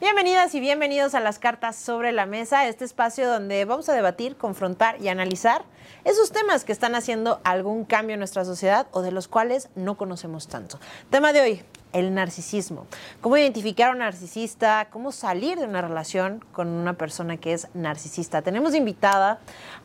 [0.00, 4.34] Bienvenidas y bienvenidos a las cartas sobre la mesa, este espacio donde vamos a debatir,
[4.34, 5.62] confrontar y analizar
[6.04, 9.98] esos temas que están haciendo algún cambio en nuestra sociedad o de los cuales no
[9.98, 10.80] conocemos tanto.
[11.10, 12.86] Tema de hoy, el narcisismo.
[13.20, 14.88] ¿Cómo identificar a un narcisista?
[14.90, 18.40] ¿Cómo salir de una relación con una persona que es narcisista?
[18.40, 19.40] Tenemos invitada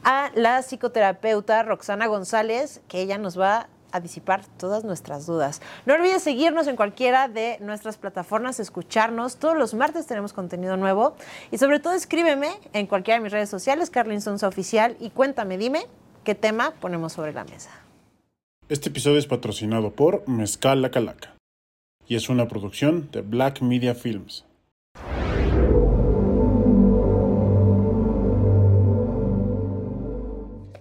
[0.06, 5.62] a la psicoterapeuta Roxana González, que ella nos va a disipar todas nuestras dudas.
[5.86, 9.38] No olvides seguirnos en cualquiera de nuestras plataformas, escucharnos.
[9.38, 11.16] Todos los martes tenemos contenido nuevo.
[11.52, 15.58] Y sobre todo escríbeme en cualquiera de mis redes sociales, Carlin Sonsa Oficial, y cuéntame,
[15.58, 15.86] dime
[16.24, 17.70] qué tema ponemos sobre la mesa.
[18.68, 21.36] Este episodio es patrocinado por Mezcal La Calaca
[22.08, 24.46] y es una producción de Black Media Films.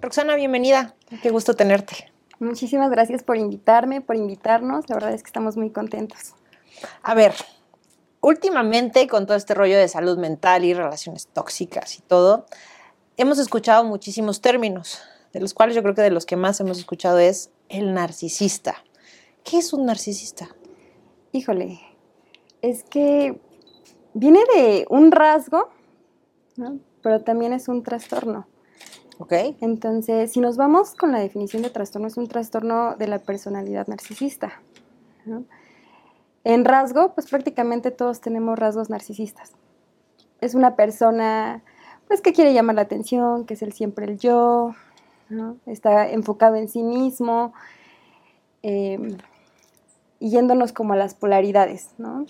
[0.01, 0.95] Roxana, bienvenida.
[1.23, 2.14] Qué gusto tenerte.
[2.45, 4.89] Muchísimas gracias por invitarme, por invitarnos.
[4.89, 6.35] La verdad es que estamos muy contentos.
[7.03, 7.33] A ver,
[8.21, 12.47] últimamente con todo este rollo de salud mental y relaciones tóxicas y todo,
[13.17, 15.01] hemos escuchado muchísimos términos,
[15.33, 18.77] de los cuales yo creo que de los que más hemos escuchado es el narcisista.
[19.43, 20.55] ¿Qué es un narcisista?
[21.33, 21.81] Híjole,
[22.61, 23.41] es que
[24.13, 25.71] viene de un rasgo,
[27.03, 28.47] pero también es un trastorno.
[29.19, 29.33] ¿Ok?
[29.61, 33.87] Entonces, si nos vamos con la definición de trastorno, es un trastorno de la personalidad
[33.87, 34.61] narcisista.
[36.45, 39.53] En rasgo, pues prácticamente todos tenemos rasgos narcisistas.
[40.41, 41.63] Es una persona,
[42.09, 44.75] pues, que quiere llamar la atención, que es el siempre el yo,
[45.31, 45.57] ¿no?
[45.67, 47.55] está enfocado en sí mismo,
[48.63, 49.17] eh,
[50.21, 52.27] yéndonos como a las polaridades, ¿no?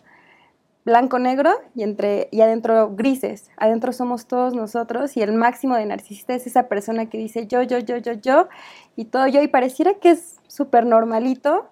[0.85, 1.85] Blanco-negro y,
[2.31, 3.51] y adentro grises.
[3.57, 7.63] Adentro somos todos nosotros y el máximo de narcisista es esa persona que dice yo,
[7.63, 8.49] yo, yo, yo, yo
[8.97, 11.67] y todo yo y pareciera que es súper normalito,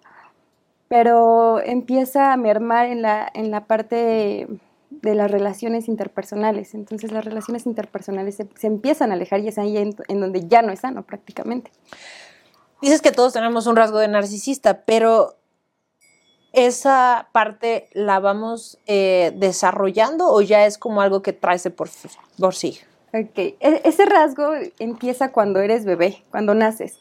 [0.88, 6.74] pero empieza a mermar en la, en la parte de, de las relaciones interpersonales.
[6.74, 10.48] Entonces las relaciones interpersonales se, se empiezan a alejar y es ahí en, en donde
[10.48, 11.70] ya no es sano prácticamente.
[12.80, 15.36] Dices que todos tenemos un rasgo de narcisista, pero
[16.52, 21.88] esa parte la vamos eh, desarrollando o ya es como algo que traes de por,
[22.38, 22.78] por sí?
[23.14, 26.98] Ok, e- ese rasgo empieza cuando eres bebé, cuando naces.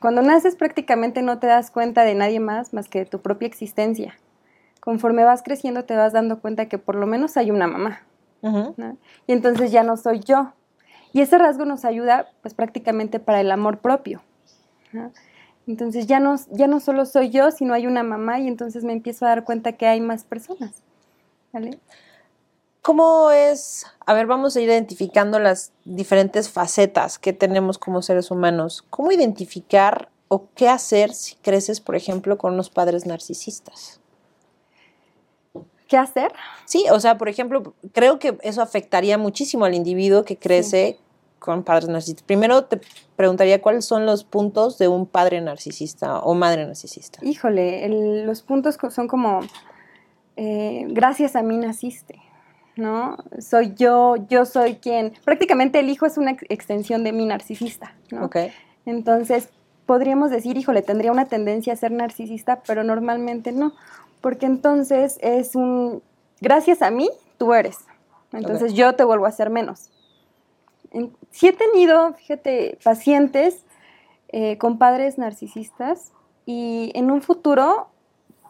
[0.00, 3.46] Cuando naces prácticamente no te das cuenta de nadie más más que de tu propia
[3.46, 4.16] existencia.
[4.80, 8.02] Conforme vas creciendo te vas dando cuenta que por lo menos hay una mamá.
[8.42, 8.74] Ujú.
[8.76, 8.96] ¿no?
[9.26, 10.52] Y entonces ya no soy yo.
[11.12, 14.22] Y ese rasgo nos ayuda pues prácticamente para el amor propio.
[14.92, 15.12] ¿no?
[15.68, 18.94] Entonces ya no, ya no solo soy yo, sino hay una mamá y entonces me
[18.94, 20.82] empiezo a dar cuenta que hay más personas.
[21.52, 21.78] ¿vale?
[22.82, 23.84] ¿Cómo es?
[24.06, 28.82] A ver, vamos a ir identificando las diferentes facetas que tenemos como seres humanos.
[28.88, 34.00] ¿Cómo identificar o qué hacer si creces, por ejemplo, con unos padres narcisistas?
[35.86, 36.32] ¿Qué hacer?
[36.64, 40.98] Sí, o sea, por ejemplo, creo que eso afectaría muchísimo al individuo que crece
[41.38, 42.24] con padres narcisistas.
[42.24, 42.80] Primero te
[43.16, 47.18] preguntaría cuáles son los puntos de un padre narcisista o madre narcisista.
[47.24, 49.40] Híjole, el- los puntos son como,
[50.36, 52.20] eh, gracias a mí naciste,
[52.76, 53.16] ¿no?
[53.40, 55.12] Soy yo, yo soy quien.
[55.24, 58.24] Prácticamente el hijo es una ex- extensión de mi narcisista, ¿no?
[58.26, 58.36] Ok.
[58.86, 59.48] Entonces,
[59.86, 63.72] podríamos decir, híjole, tendría una tendencia a ser narcisista, pero normalmente no,
[64.20, 66.02] porque entonces es un,
[66.40, 67.78] gracias a mí, tú eres.
[68.32, 69.90] Entonces yo te vuelvo a hacer menos.
[71.30, 73.64] Sí he tenido, fíjate, pacientes
[74.28, 76.12] eh, con padres narcisistas
[76.46, 77.88] y en un futuro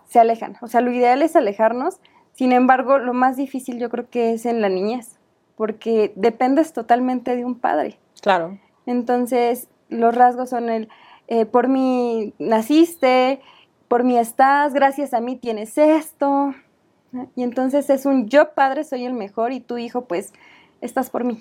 [0.09, 0.56] se alejan.
[0.60, 2.00] O sea, lo ideal es alejarnos.
[2.32, 5.19] Sin embargo, lo más difícil yo creo que es en la niñez,
[5.56, 7.99] porque dependes totalmente de un padre.
[8.21, 8.59] Claro.
[8.87, 10.88] Entonces, los rasgos son el,
[11.26, 13.41] eh, por mí naciste,
[13.88, 16.55] por mí estás, gracias a mí tienes esto.
[17.34, 20.32] Y entonces es un yo padre soy el mejor y tu hijo pues
[20.81, 21.41] estás por mí.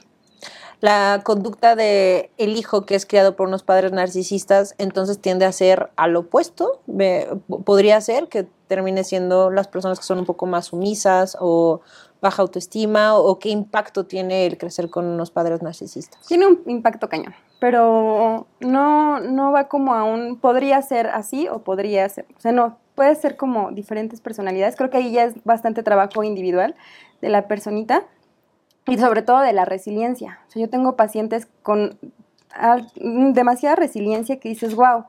[0.79, 5.51] La conducta de el hijo que es criado por unos padres narcisistas, entonces tiende a
[5.51, 6.81] ser al opuesto.
[7.65, 11.81] Podría ser que termine siendo las personas que son un poco más sumisas o
[12.21, 16.25] baja autoestima o qué impacto tiene el crecer con unos padres narcisistas.
[16.27, 21.59] Tiene un impacto cañón, pero no, no va como a un, podría ser así o
[21.59, 24.75] podría ser, o sea, no, puede ser como diferentes personalidades.
[24.75, 26.75] Creo que ahí ya es bastante trabajo individual
[27.21, 28.05] de la personita
[28.87, 30.39] y sobre todo de la resiliencia.
[30.47, 31.97] O sea, yo tengo pacientes con
[33.33, 35.05] demasiada resiliencia que dices, wow,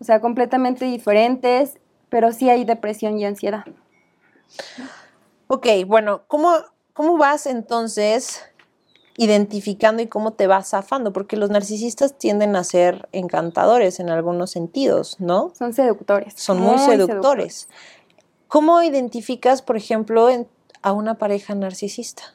[0.00, 1.78] o sea, completamente diferentes,
[2.08, 3.64] pero sí hay depresión y ansiedad.
[5.46, 6.52] Ok, bueno, ¿cómo,
[6.92, 8.42] cómo vas entonces
[9.16, 11.12] identificando y cómo te vas zafando?
[11.12, 15.52] Porque los narcisistas tienden a ser encantadores en algunos sentidos, ¿no?
[15.58, 16.34] Son seductores.
[16.36, 17.68] Son muy, seductores.
[18.46, 20.48] ¿Cómo identificas, por ejemplo, en-
[20.82, 22.34] a una pareja narcisista?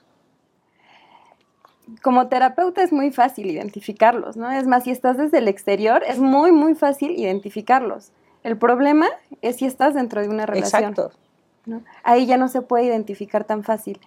[2.01, 4.51] Como terapeuta es muy fácil identificarlos, ¿no?
[4.51, 8.11] Es más, si estás desde el exterior, es muy, muy fácil identificarlos.
[8.43, 9.07] El problema
[9.41, 10.91] es si estás dentro de una relación.
[10.91, 11.17] Exacto.
[11.65, 11.81] ¿no?
[12.03, 13.99] Ahí ya no se puede identificar tan fácil.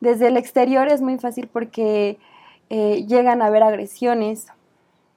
[0.00, 2.18] Desde el exterior es muy fácil porque
[2.70, 4.46] eh, llegan a haber agresiones,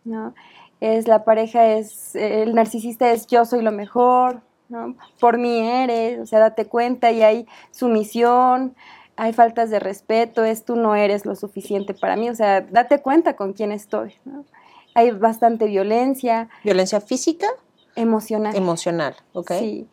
[0.03, 0.33] ¿no?
[0.81, 4.95] Es la pareja, es el narcisista es yo soy lo mejor, ¿no?
[5.19, 8.75] Por mí eres, o sea, date cuenta y hay sumisión,
[9.17, 13.01] hay faltas de respeto, es tú no eres lo suficiente para mí, o sea, date
[13.01, 14.45] cuenta con quién estoy, ¿no?
[14.93, 16.49] Hay bastante violencia.
[16.63, 17.47] ¿Violencia física?
[17.95, 18.55] Emocional.
[18.55, 19.51] Emocional, ok.
[19.59, 19.87] Sí.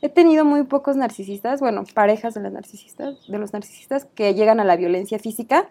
[0.00, 4.58] He tenido muy pocos narcisistas, bueno, parejas de los narcisistas, de los narcisistas que llegan
[4.58, 5.68] a la violencia física,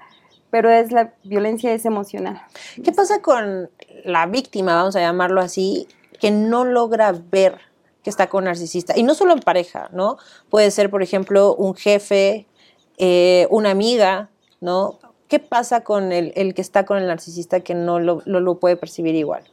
[0.49, 2.41] pero es la violencia es emocional.
[2.83, 3.69] ¿Qué pasa con
[4.05, 5.87] la víctima, vamos a llamarlo así,
[6.19, 7.59] que no logra ver
[8.03, 8.97] que está con narcisista?
[8.97, 10.17] Y no solo en pareja, ¿no?
[10.49, 12.47] Puede ser, por ejemplo, un jefe,
[12.97, 14.29] eh, una amiga,
[14.59, 14.99] ¿no?
[15.27, 18.59] ¿Qué pasa con el, el, que está con el narcisista que no lo, lo, lo
[18.59, 19.43] puede percibir igual?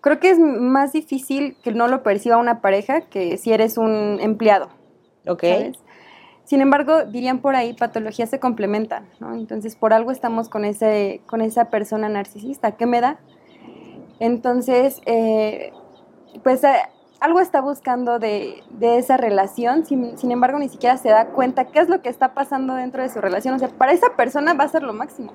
[0.00, 4.18] Creo que es más difícil que no lo perciba una pareja que si eres un
[4.20, 4.68] empleado.
[5.26, 5.42] Ok.
[5.42, 5.78] ¿sabes?
[6.44, 9.34] Sin embargo, dirían por ahí, patologías se complementan, ¿no?
[9.34, 12.72] Entonces, por algo estamos con, ese, con esa persona narcisista.
[12.72, 13.20] ¿Qué me da?
[14.18, 15.72] Entonces, eh,
[16.42, 16.74] pues eh,
[17.22, 21.66] algo está buscando de, de esa relación, sin, sin, embargo, ni siquiera se da cuenta
[21.66, 23.54] qué es lo que está pasando dentro de su relación.
[23.54, 25.32] O sea, para esa persona va a ser lo máximo.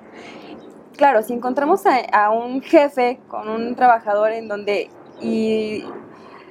[0.98, 4.90] Claro, si encontramos a, a un jefe con un trabajador en donde...
[5.22, 5.84] Y,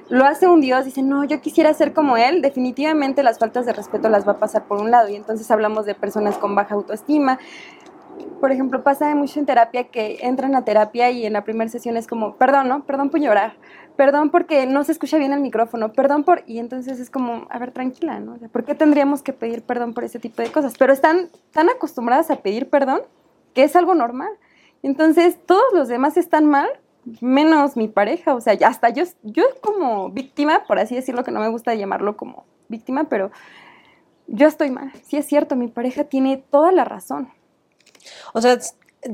[0.09, 3.73] lo hace un Dios, dice, no, yo quisiera ser como él, definitivamente las faltas de
[3.73, 5.09] respeto las va a pasar por un lado.
[5.09, 7.39] Y entonces hablamos de personas con baja autoestima.
[8.39, 11.97] Por ejemplo, pasa mucho en terapia que entran a terapia y en la primera sesión
[11.97, 12.83] es como, perdón, ¿no?
[12.85, 13.55] Perdón por llorar,
[13.97, 16.43] perdón porque no se escucha bien el micrófono, perdón por...
[16.47, 18.35] Y entonces es como, a ver, tranquila, ¿no?
[18.35, 20.75] O sea, ¿Por qué tendríamos que pedir perdón por ese tipo de cosas?
[20.77, 23.01] Pero están tan acostumbradas a pedir perdón
[23.53, 24.29] que es algo normal.
[24.83, 26.69] Entonces, todos los demás están mal
[27.21, 31.39] menos mi pareja, o sea, hasta yo, yo como víctima, por así decirlo, que no
[31.39, 33.31] me gusta llamarlo como víctima, pero
[34.27, 34.91] yo estoy mal.
[35.03, 37.29] Sí es cierto, mi pareja tiene toda la razón.
[38.33, 38.57] O sea,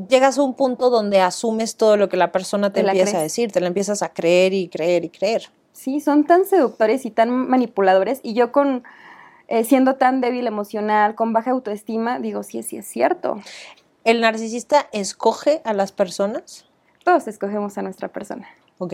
[0.09, 3.17] llegas a un punto donde asumes todo lo que la persona te, Te la empieza
[3.19, 5.43] a decir, te lo empiezas a creer y creer y creer.
[5.73, 8.83] Sí, son tan seductores y tan manipuladores y yo con
[9.47, 13.41] eh, siendo tan débil emocional, con baja autoestima, digo, sí, sí es cierto.
[14.03, 16.65] ¿El narcisista escoge a las personas?
[17.03, 18.47] Todos escogemos a nuestra persona.
[18.77, 18.93] ¿Ok?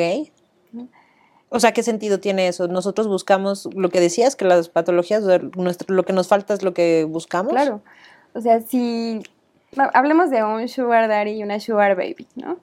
[1.50, 2.68] O sea, ¿qué sentido tiene eso?
[2.68, 5.24] Nosotros buscamos lo que decías, que las patologías,
[5.56, 7.52] nuestro- lo que nos falta es lo que buscamos.
[7.52, 7.82] Claro.
[8.34, 9.22] O sea, si
[9.94, 12.58] hablemos de un sugar daddy y una sugar baby, ¿no?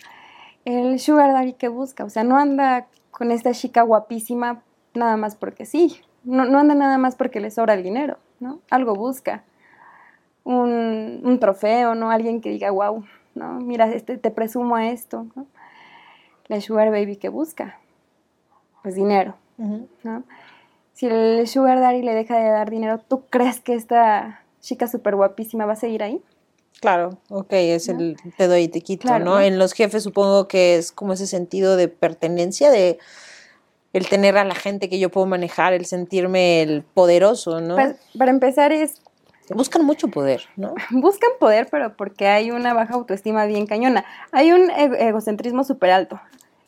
[0.65, 4.63] El sugar daddy que busca, o sea, no anda con esta chica guapísima
[4.95, 6.01] nada más porque sí.
[6.25, 8.61] No, no anda nada más porque le sobra el dinero, ¿no?
[8.71, 9.45] Algo busca.
[10.45, 12.11] Un, un trofeo, ¿no?
[12.11, 13.05] Alguien que diga, wow,
[13.35, 13.61] ¿no?
[13.61, 15.47] Mira, este, te presumo a esto, ¿no?
[16.49, 17.79] La sugar baby que busca,
[18.83, 19.35] pues dinero.
[19.59, 20.25] ¿no?
[20.93, 25.17] Si el sugar daddy le deja de dar dinero, ¿tú crees que esta chica súper
[25.17, 26.23] guapísima va a seguir ahí?
[26.81, 27.99] Claro, ok, es ¿No?
[27.99, 29.35] el te doy y te quito, Claro, ¿no?
[29.37, 29.41] ¿no?
[29.41, 32.99] En los jefes supongo que es como ese sentido de pertenencia, de
[33.93, 37.77] el tener a la gente que yo puedo manejar, el sentirme el poderoso, ¿no?
[37.77, 39.01] Pues, para empezar es,
[39.55, 40.75] Buscan mucho poder, ¿no?
[40.91, 44.05] buscan poder, pero porque hay una baja autoestima bien cañona.
[44.33, 46.21] Hay un e- egocentrismo súper alto.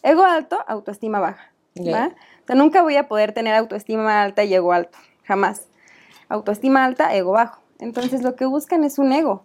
[0.02, 1.50] Ego alto, autoestima baja.
[1.78, 1.86] Ok.
[1.92, 2.12] ¿va?
[2.44, 5.66] O sea, nunca voy a poder tener autoestima alta y ego alto, jamás.
[6.28, 7.60] Autoestima alta, ego bajo.
[7.80, 9.44] Entonces lo que buscan es un ego,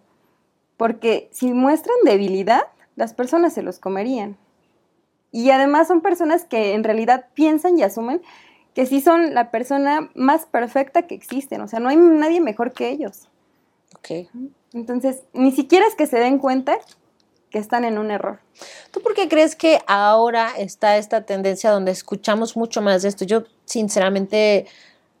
[0.76, 2.62] porque si muestran debilidad,
[2.96, 4.36] las personas se los comerían.
[5.32, 8.22] Y además son personas que en realidad piensan y asumen
[8.74, 12.72] que sí son la persona más perfecta que existen, o sea, no hay nadie mejor
[12.72, 13.28] que ellos.
[13.96, 14.28] Ok.
[14.72, 16.76] Entonces, ni siquiera es que se den cuenta
[17.50, 18.40] que están en un error.
[18.90, 23.24] ¿Tú por qué crees que ahora está esta tendencia donde escuchamos mucho más de esto?
[23.24, 24.66] Yo, sinceramente,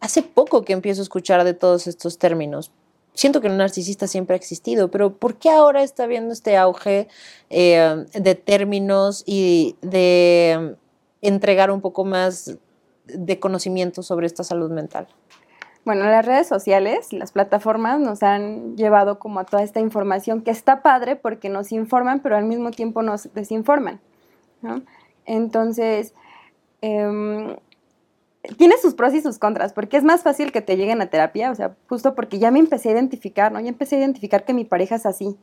[0.00, 2.72] hace poco que empiezo a escuchar de todos estos términos.
[3.14, 7.08] Siento que el narcisista siempre ha existido, pero ¿por qué ahora está viendo este auge
[7.48, 10.76] eh, de términos y de
[11.22, 12.58] entregar un poco más
[13.06, 15.06] de conocimiento sobre esta salud mental?
[15.84, 20.50] Bueno, las redes sociales, las plataformas nos han llevado como a toda esta información que
[20.50, 24.00] está padre porque nos informan, pero al mismo tiempo nos desinforman.
[24.62, 24.82] ¿no?
[25.26, 26.14] Entonces,
[26.80, 27.56] em,
[28.56, 31.50] tiene sus pros y sus contras, porque es más fácil que te lleguen a terapia,
[31.50, 33.60] o sea, justo porque ya me empecé a identificar, ¿no?
[33.60, 35.36] Ya empecé a identificar que mi pareja es así.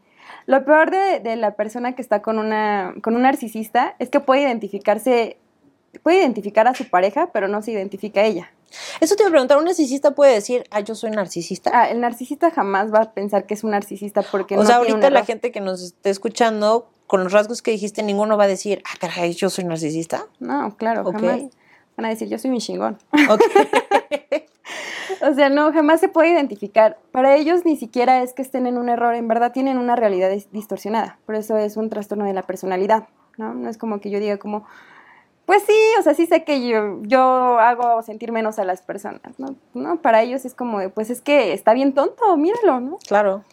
[0.46, 4.20] Lo peor de, de la persona que está con, una, con un narcisista es que
[4.20, 5.38] puede identificarse
[6.04, 8.50] puede identificar a su pareja, pero no se identifica a ella.
[9.02, 11.70] Eso te iba a preguntar, ¿un narcisista puede decir, ah, yo soy narcisista?
[11.74, 14.78] Ah, el narcisista jamás va a pensar que es un narcisista porque o no sea,
[14.78, 15.28] tiene ahorita la error.
[15.28, 18.96] gente que nos esté escuchando, con los rasgos que dijiste, ninguno va a decir, ah,
[19.02, 20.28] caray, yo soy narcisista.
[20.40, 21.12] No, claro, Ok.
[21.16, 21.42] jamás.
[21.98, 22.98] Van a decir, yo soy un chingón.
[23.30, 23.42] Ok.
[25.24, 26.98] O sea, no, jamás se puede identificar.
[27.12, 30.32] Para ellos ni siquiera es que estén en un error, en verdad tienen una realidad
[30.32, 31.20] dis- distorsionada.
[31.28, 33.08] Por eso es un trastorno de la personalidad,
[33.38, 33.54] ¿no?
[33.54, 34.66] No es como que yo diga como,
[35.46, 37.22] pues sí, o sea, sí sé que yo, yo
[37.60, 39.56] hago sentir menos a las personas, ¿no?
[39.76, 42.98] No, para ellos es como, pues es que está bien tonto, míralo, ¿no?
[43.08, 43.44] claro.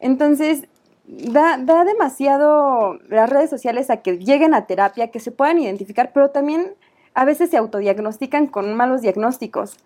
[0.00, 0.64] Entonces,
[1.06, 6.10] da, da demasiado las redes sociales a que lleguen a terapia, que se puedan identificar,
[6.12, 6.74] pero también
[7.14, 9.76] a veces se autodiagnostican con malos diagnósticos.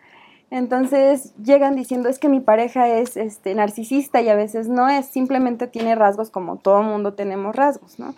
[0.50, 5.06] Entonces llegan diciendo es que mi pareja es este, narcisista y a veces no es,
[5.06, 8.14] simplemente tiene rasgos como todo mundo tenemos rasgos, ¿no?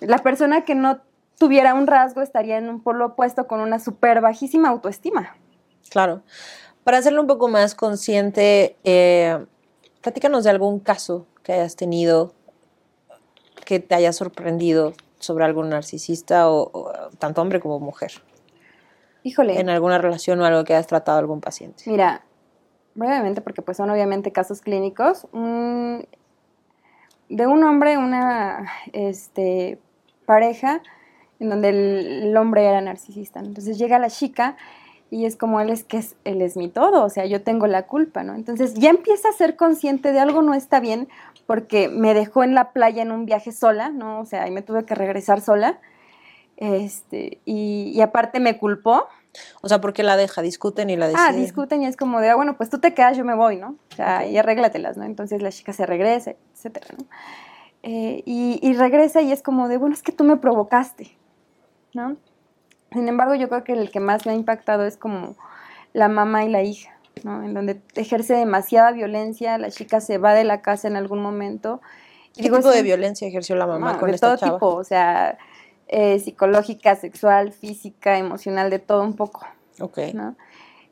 [0.00, 1.00] La persona que no
[1.38, 5.36] tuviera un rasgo estaría en un polo opuesto con una súper bajísima autoestima.
[5.90, 6.22] Claro.
[6.82, 9.44] Para hacerlo un poco más consciente, eh,
[10.00, 12.32] platícanos de algún caso que hayas tenido
[13.66, 18.12] que te haya sorprendido sobre algún narcisista o, o, tanto hombre como mujer
[19.26, 19.58] Híjole.
[19.58, 21.82] en alguna relación o algo que hayas tratado a algún paciente.
[21.86, 22.22] Mira,
[22.94, 26.06] brevemente, porque pues son obviamente casos clínicos, un-
[27.28, 29.78] de un hombre, una este,
[30.26, 30.80] pareja
[31.40, 33.40] en donde el, el hombre era narcisista.
[33.40, 34.56] Entonces llega la chica
[35.10, 37.66] y es como él es que es, él es mi todo, o sea, yo tengo
[37.66, 38.34] la culpa, ¿no?
[38.34, 41.08] Entonces ya empieza a ser consciente de algo no está bien
[41.46, 44.20] porque me dejó en la playa en un viaje sola, ¿no?
[44.20, 45.78] O sea, y me tuve que regresar sola.
[46.56, 49.06] Este, y, y aparte me culpó,
[49.60, 50.40] O sea, ¿por qué la deja?
[50.42, 51.26] ¿Discuten y la deciden?
[51.28, 53.56] Ah, discuten y es como de, ah, bueno, pues tú te quedas, yo me voy,
[53.56, 53.76] ¿no?
[53.92, 55.04] O sea, y arréglatelas, ¿no?
[55.04, 57.04] Entonces la chica se regresa, etcétera, ¿no?
[57.82, 61.16] Eh, y, y regresa y es como de, bueno, es que tú me provocaste,
[61.92, 62.16] ¿no?
[62.92, 65.36] Sin embargo, yo creo que el que más me ha impactado es como
[65.92, 67.42] la mamá y la hija, ¿no?
[67.42, 71.80] En donde ejerce demasiada violencia, la chica se va de la casa en algún momento.
[72.34, 74.52] ¿Qué Digo, tipo de violencia ejerció la mamá no, con de esta todo chava?
[74.54, 75.36] tipo, o sea,
[75.88, 79.46] eh, psicológica, sexual, física, emocional, de todo un poco.
[79.80, 79.98] Ok.
[80.14, 80.36] ¿no?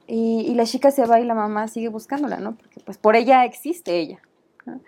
[0.07, 2.57] Y, y la chica se va y la mamá sigue buscándola, ¿no?
[2.57, 4.21] Porque pues por ella existe ella.
[4.67, 4.81] ¿no?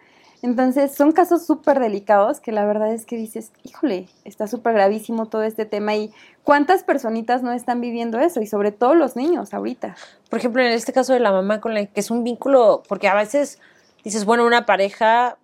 [0.42, 5.26] Entonces son casos súper delicados que la verdad es que dices, híjole, está súper gravísimo
[5.26, 6.12] todo este tema y
[6.44, 9.96] cuántas personitas no están viviendo eso y sobre todo los niños ahorita.
[10.28, 13.08] Por ejemplo, en este caso de la mamá con la que es un vínculo, porque
[13.08, 13.58] a veces
[14.04, 15.38] dices, bueno, una pareja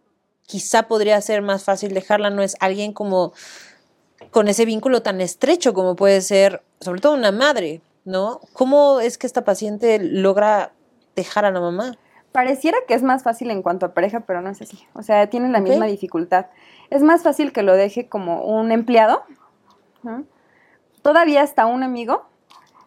[0.47, 3.33] quizá podría ser más fácil dejarla, no es alguien como
[4.33, 8.41] con ese vínculo tan estrecho como puede ser, sobre todo una madre, ¿no?
[8.55, 10.73] ¿Cómo es que esta paciente logra
[11.15, 11.97] dejar a la mamá?
[12.33, 14.79] Pareciera que es más fácil en cuanto a pareja, pero no es así.
[14.95, 16.47] O sea, tienen la misma dificultad.
[16.89, 19.23] Es más fácil que lo deje como un empleado,
[20.03, 20.25] ¿no?
[21.03, 22.25] Todavía hasta un amigo,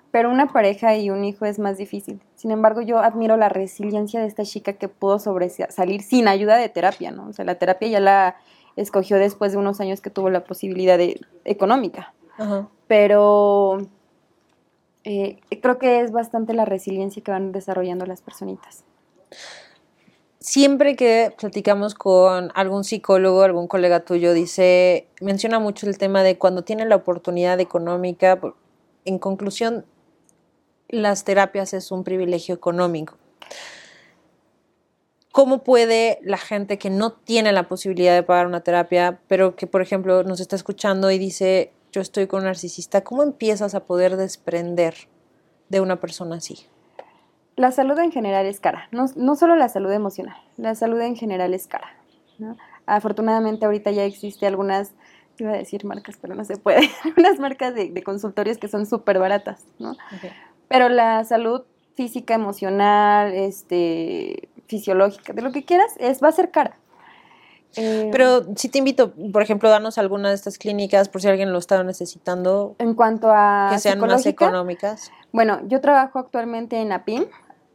[0.09, 2.21] pero una pareja y un hijo es más difícil.
[2.33, 6.69] Sin embargo, yo admiro la resiliencia de esta chica que pudo sobresalir sin ayuda de
[6.69, 7.27] terapia, ¿no?
[7.27, 8.37] O sea, la terapia ya la
[8.75, 12.13] escogió después de unos años que tuvo la posibilidad de, económica.
[12.37, 12.67] Ajá.
[12.87, 13.79] Pero
[15.03, 18.83] eh, creo que es bastante la resiliencia que van desarrollando las personitas.
[20.39, 26.37] Siempre que platicamos con algún psicólogo, algún colega tuyo, dice, menciona mucho el tema de
[26.37, 28.39] cuando tiene la oportunidad económica,
[29.05, 29.85] en conclusión,
[30.87, 33.15] las terapias es un privilegio económico.
[35.35, 39.67] ¿Cómo puede la gente que no tiene la posibilidad de pagar una terapia, pero que,
[39.67, 43.83] por ejemplo, nos está escuchando y dice, yo estoy con un narcisista, ¿cómo empiezas a
[43.83, 44.95] poder desprender
[45.67, 46.67] de una persona así?
[47.57, 51.17] La salud en general es cara, no, no solo la salud emocional, la salud en
[51.17, 51.97] general es cara.
[52.37, 52.55] ¿no?
[52.85, 54.93] Afortunadamente ahorita ya existe algunas,
[55.37, 58.85] iba a decir marcas, pero no se puede, algunas marcas de, de consultorios que son
[58.85, 59.97] súper baratas, ¿no?
[60.69, 61.63] Pero la salud
[61.95, 66.77] física, emocional, este, fisiológica, de lo que quieras, es, va a ser cara.
[67.77, 71.51] Eh, Pero sí te invito, por ejemplo, danos alguna de estas clínicas por si alguien
[71.51, 75.11] lo está necesitando, en cuanto a que sean más económicas.
[75.33, 77.25] Bueno, yo trabajo actualmente en APIM.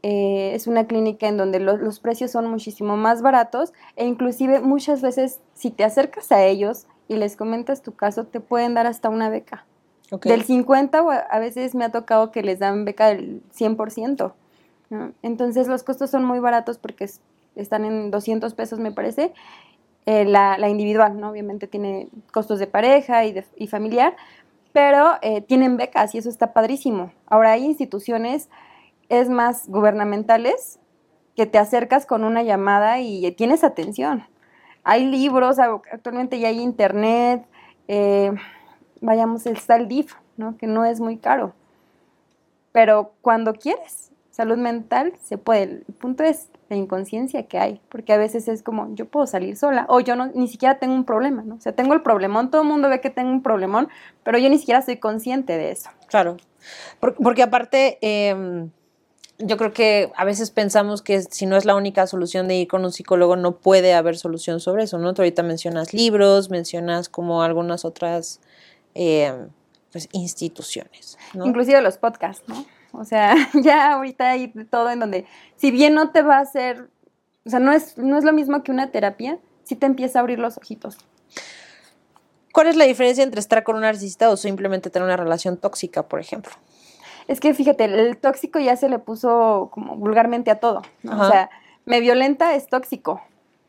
[0.02, 4.60] eh, es una clínica en donde lo- los precios son muchísimo más baratos e inclusive
[4.60, 8.86] muchas veces si te acercas a ellos y les comentas tu caso, te pueden dar
[8.86, 9.66] hasta una beca.
[10.30, 14.32] Del 50 o a, a veces me ha tocado que les dan beca del 100%.
[15.22, 17.20] Entonces los costos son muy baratos porque es-
[17.56, 19.32] están en 200 pesos me parece.
[20.06, 21.30] Eh, la, la individual, ¿no?
[21.30, 24.16] Obviamente tiene costos de pareja y, de- y familiar,
[24.72, 27.12] pero eh, tienen becas y eso está padrísimo.
[27.26, 28.48] Ahora hay instituciones,
[29.08, 30.78] es más, gubernamentales,
[31.36, 34.24] que te acercas con una llamada y tienes atención.
[34.84, 37.46] Hay libros, actualmente ya hay internet,
[37.88, 38.32] eh,
[39.00, 40.56] vayamos, está el DIF, ¿no?
[40.58, 41.54] Que no es muy caro.
[42.72, 45.62] Pero cuando quieres salud mental, se puede.
[45.62, 49.54] El punto es la inconsciencia que hay, porque a veces es como, yo puedo salir
[49.54, 51.56] sola, o yo no, ni siquiera tengo un problema, ¿no?
[51.56, 53.88] O sea, tengo el problemón, todo el mundo ve que tengo un problemón,
[54.22, 55.90] pero yo ni siquiera soy consciente de eso.
[56.06, 56.38] Claro,
[57.00, 58.70] porque, aparte, em,
[59.38, 62.68] yo creo que a veces pensamos que si no es la única solución de ir
[62.68, 65.12] con un psicólogo, no puede haber solución sobre eso, ¿no?
[65.12, 68.40] Tú ahorita mencionas libros, mencionas como algunas otras
[68.94, 69.48] em,
[69.92, 71.18] pues, instituciones.
[71.34, 71.46] ¿no?
[71.46, 72.64] Inclusive los podcasts, ¿no?
[72.92, 76.88] O sea, ya ahorita hay todo en donde, si bien no te va a hacer,
[77.46, 80.20] o sea, no es, no es lo mismo que una terapia, sí te empieza a
[80.20, 80.98] abrir los ojitos.
[82.52, 86.02] ¿Cuál es la diferencia entre estar con un narcisista o simplemente tener una relación tóxica,
[86.02, 86.52] por ejemplo?
[87.28, 90.82] Es que fíjate, el tóxico ya se le puso como vulgarmente a todo.
[91.04, 91.20] ¿no?
[91.20, 91.48] O sea,
[91.84, 93.22] me violenta es tóxico.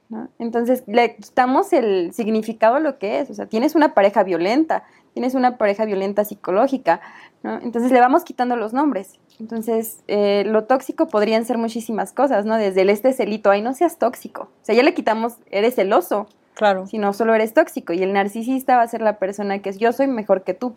[0.09, 0.29] ¿no?
[0.39, 3.29] Entonces le quitamos el significado a lo que es.
[3.29, 7.01] O sea, tienes una pareja violenta, tienes una pareja violenta psicológica,
[7.43, 7.59] ¿no?
[7.61, 9.19] Entonces le vamos quitando los nombres.
[9.39, 12.57] Entonces, eh, lo tóxico podrían ser muchísimas cosas, ¿no?
[12.57, 14.43] Desde el este celito, ay, no seas tóxico.
[14.43, 16.27] O sea, ya le quitamos, eres celoso.
[16.53, 16.85] Claro.
[16.85, 17.93] Si no, solo eres tóxico.
[17.93, 20.75] Y el narcisista va a ser la persona que es yo soy mejor que tú.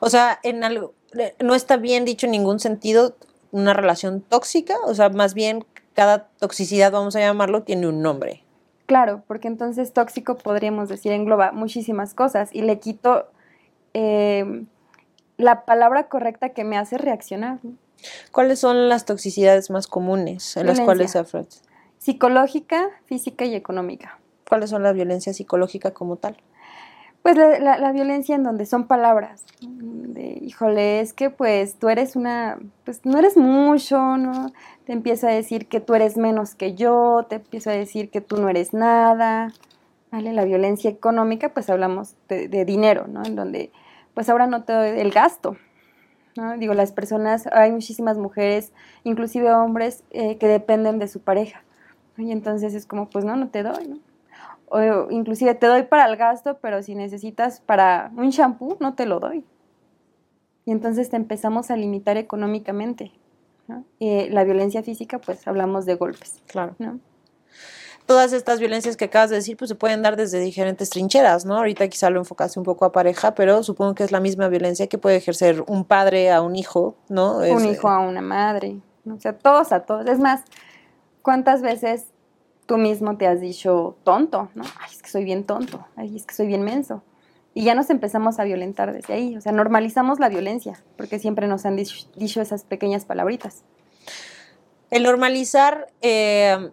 [0.00, 0.92] O sea, en algo,
[1.40, 3.14] no está bien dicho en ningún sentido
[3.52, 5.64] una relación tóxica, o sea, más bien
[5.94, 8.42] cada toxicidad, vamos a llamarlo, tiene un nombre.
[8.86, 13.26] Claro, porque entonces tóxico podríamos decir engloba muchísimas cosas y le quito
[13.94, 14.64] eh,
[15.42, 17.58] la palabra correcta que me hace reaccionar.
[18.32, 21.56] ¿Cuáles son las toxicidades más comunes en las cuales se afronta?
[21.98, 24.18] Psicológica, física y económica.
[24.48, 26.36] ¿Cuáles son las violencias psicológicas como tal?
[27.22, 32.58] Pues la, violencia en donde son palabras, de, híjole, es que pues tú eres una,
[32.84, 34.52] pues no eres mucho, ¿no?
[34.86, 38.20] Te empieza a decir que tú eres menos que yo, te empieza a decir que
[38.20, 39.52] tú no eres nada,
[40.10, 40.32] ¿vale?
[40.32, 43.24] La violencia económica, pues hablamos de, dinero, ¿no?
[43.24, 43.70] En donde,
[44.14, 45.56] pues ahora no te doy el gasto,
[46.36, 46.56] ¿no?
[46.58, 48.72] Digo, las personas, hay muchísimas mujeres,
[49.04, 51.62] inclusive hombres, eh, que dependen de su pareja,
[52.16, 53.98] Y entonces es como, pues no, no te doy, ¿no?
[54.72, 59.04] o inclusive te doy para el gasto, pero si necesitas para un shampoo, no te
[59.04, 59.44] lo doy.
[60.64, 63.12] Y entonces te empezamos a limitar económicamente.
[63.98, 66.42] la violencia física, pues hablamos de golpes.
[66.46, 66.74] Claro.
[68.06, 71.56] Todas estas violencias que acabas de decir, pues se pueden dar desde diferentes trincheras, ¿no?
[71.56, 74.88] Ahorita quizá lo enfocaste un poco a pareja, pero supongo que es la misma violencia
[74.88, 77.38] que puede ejercer un padre a un hijo, ¿no?
[77.38, 78.76] un hijo a una madre.
[79.10, 80.06] O sea, todos a todos.
[80.06, 80.42] Es más,
[81.22, 82.06] ¿cuántas veces
[82.66, 84.64] tú mismo te has dicho tonto, ¿no?
[84.80, 87.02] Ay, es que soy bien tonto, ay, es que soy bien menso.
[87.54, 91.46] Y ya nos empezamos a violentar desde ahí, o sea, normalizamos la violencia, porque siempre
[91.48, 93.62] nos han dicho, esas pequeñas palabritas.
[94.90, 96.70] ¿El normalizar eh,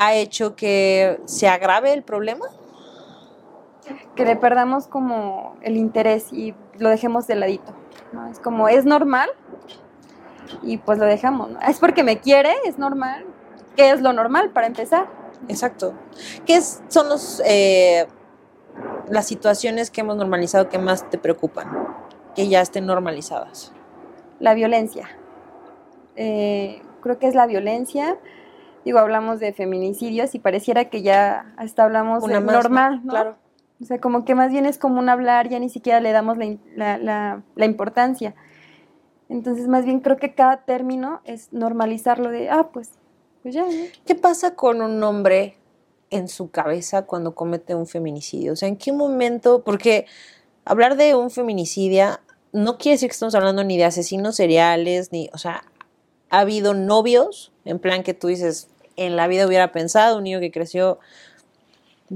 [0.00, 2.46] ha hecho que se agrave el problema?
[4.16, 7.74] Que le perdamos como el interés y lo dejemos de ladito.
[8.12, 8.26] ¿no?
[8.28, 9.28] Es como, es normal
[10.62, 11.50] y pues lo dejamos.
[11.50, 11.60] ¿no?
[11.60, 13.26] Es porque me quiere, es normal.
[13.76, 15.06] ¿Qué es lo normal para empezar?
[15.48, 15.92] Exacto.
[16.46, 18.06] ¿Qué son los, eh,
[19.10, 21.68] las situaciones que hemos normalizado que más te preocupan?
[22.34, 23.74] Que ya estén normalizadas.
[24.38, 25.10] La violencia.
[26.16, 28.18] Eh, creo que es la violencia.
[28.90, 33.10] Digo, hablamos de feminicidios y pareciera que ya hasta hablamos de normal, ¿no?
[33.10, 33.36] Claro.
[33.80, 36.36] O sea, como que más bien es como un hablar, ya ni siquiera le damos
[36.36, 38.34] la, la, la importancia.
[39.28, 42.90] Entonces, más bien creo que cada término es normalizarlo de, ah, pues
[43.42, 43.56] pues
[44.04, 45.56] ¿Qué pasa con un hombre
[46.10, 48.52] en su cabeza cuando comete un feminicidio?
[48.52, 49.62] O sea, ¿en qué momento?
[49.62, 50.06] Porque
[50.64, 52.18] hablar de un feminicidio
[52.52, 55.64] no quiere decir que estamos hablando ni de asesinos seriales, ni, o sea,
[56.28, 58.68] ha habido novios, en plan que tú dices,
[59.00, 60.98] en la vida hubiera pensado, un niño que creció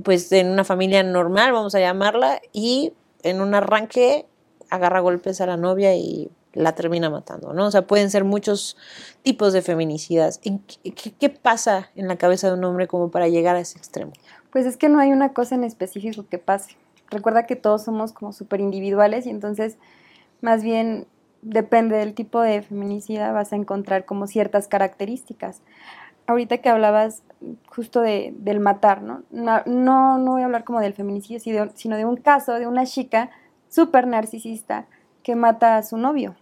[0.03, 2.93] pues en una familia normal, vamos a llamarla, y
[3.23, 4.27] en un arranque
[4.69, 7.67] agarra golpes a la novia y la termina matando, ¿no?
[7.67, 8.77] O sea, pueden ser muchos
[9.23, 10.41] tipos de feminicidas.
[11.19, 14.13] ¿Qué, pasa en la cabeza de un hombre como para llegar a ese extremo?
[14.51, 16.77] Pues es que no hay una cosa en específico que pase.
[17.11, 19.79] Recuerda que todos somos como súper individuales y entonces
[20.43, 21.07] más bien
[21.43, 25.61] depende del tipo de feminicida vas a encontrar como ciertas características.
[26.27, 27.23] Ahorita que hablabas
[27.69, 29.23] justo de, del matar, ¿no?
[29.31, 29.63] ¿no?
[29.67, 33.31] No, no voy a hablar como del feminicidio, sino de un caso de una chica
[33.69, 34.87] súper narcisista
[35.23, 36.37] que mata a su novio.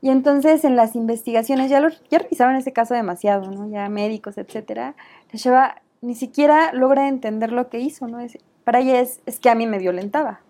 [0.00, 3.68] Y entonces en las investigaciones, ya, lo, ya revisaron ese caso demasiado, ¿no?
[3.68, 4.94] Ya médicos, etcétera,
[5.32, 8.20] lleva, ni siquiera logra entender lo que hizo, ¿no?
[8.20, 10.40] Es, para ella es, es que a mí me violentaba.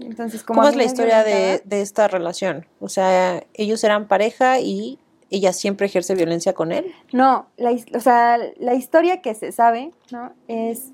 [0.00, 2.66] Entonces, ¿cómo es la historia de, de, esta relación?
[2.80, 4.98] O sea, ellos eran pareja y
[5.30, 6.92] ella siempre ejerce violencia con él.
[7.12, 10.32] No, la, o sea, la historia que se sabe, ¿no?
[10.46, 10.92] Es,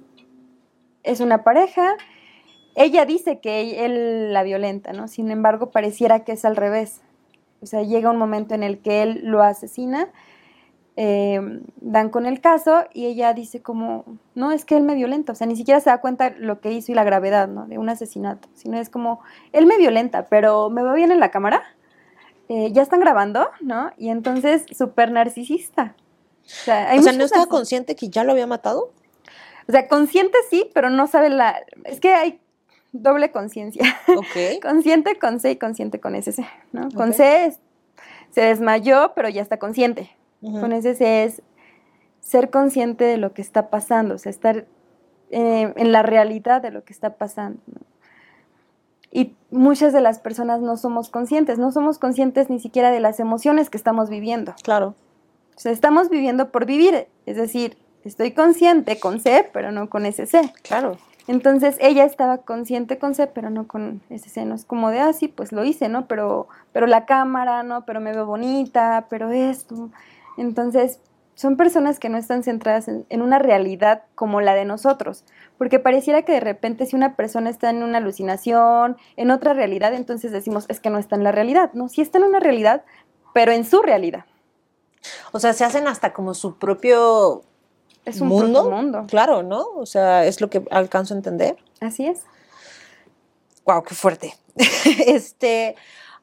[1.03, 1.97] es una pareja
[2.75, 5.09] ella dice que él la violenta, ¿no?
[5.09, 7.03] Sin embargo, pareciera que es al revés.
[7.61, 10.09] O sea, llega un momento en el que él lo asesina,
[10.97, 11.40] eh,
[11.81, 15.35] dan con el caso y ella dice como, no, es que él me violenta, o
[15.35, 17.66] sea, ni siquiera se da cuenta lo que hizo y la gravedad, ¿no?
[17.66, 19.20] De un asesinato, sino es como,
[19.53, 21.62] él me violenta, pero me va bien en la cámara,
[22.49, 23.91] eh, ya están grabando, ¿no?
[23.97, 25.95] Y entonces, súper narcisista.
[26.45, 28.93] O sea, hay o sea ¿no estaba consciente que ya lo había matado?
[29.67, 31.65] O sea, consciente sí, pero no sabe la...
[31.85, 32.41] Es que hay
[32.93, 33.85] doble conciencia.
[34.09, 34.63] Ok.
[34.63, 36.89] consciente con C y consciente con SC, ¿no?
[36.91, 37.57] Con C
[38.31, 40.11] se desmayó, pero ya está consciente.
[40.41, 41.43] Con SC es
[42.21, 44.67] ser consciente de lo que está pasando, o sea, estar
[45.31, 47.61] eh, en la realidad de lo que está pasando.
[49.11, 53.21] Y muchas de las personas no somos conscientes, no somos conscientes ni siquiera de las
[53.21, 54.55] emociones que estamos viviendo.
[54.62, 54.95] Claro.
[55.57, 60.05] O sea, estamos viviendo por vivir, es decir, estoy consciente con C, pero no con
[60.05, 60.53] SC.
[60.62, 60.97] Claro.
[61.27, 64.55] Entonces ella estaba consciente con C, pero no con ese seno.
[64.55, 66.07] Es como de, ah, sí, pues lo hice, ¿no?
[66.07, 67.87] Pero, pero la cámara, ¿no?
[67.87, 69.88] Pero me veo bonita, pero esto.
[70.37, 71.01] Entonces,
[71.35, 75.25] son personas que no están centradas en, en, una realidad como la de nosotros.
[75.59, 79.94] Porque pareciera que de repente si una persona está en una alucinación, en otra realidad,
[79.94, 81.70] entonces decimos, es que no está en la realidad.
[81.75, 82.85] No, sí está en una realidad,
[83.33, 84.25] pero en su realidad.
[85.33, 87.42] O sea, se hacen hasta como su propio
[88.05, 89.07] es un mundo, mundo.
[89.09, 89.66] Claro, ¿no?
[89.77, 91.57] O sea, es lo que alcanzo a entender.
[91.81, 92.20] Así es.
[93.64, 94.35] Wow, qué fuerte.
[95.07, 95.75] este,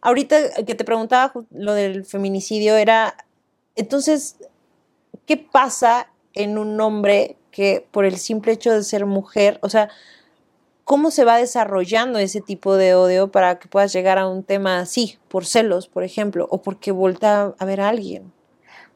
[0.01, 3.15] ahorita que te preguntaba lo del feminicidio era,
[3.75, 4.37] entonces,
[5.25, 9.89] ¿qué pasa en un hombre que por el simple hecho de ser mujer, o sea,
[10.83, 14.79] cómo se va desarrollando ese tipo de odio para que puedas llegar a un tema
[14.79, 18.31] así, por celos, por ejemplo, o porque vuelta a ver a alguien?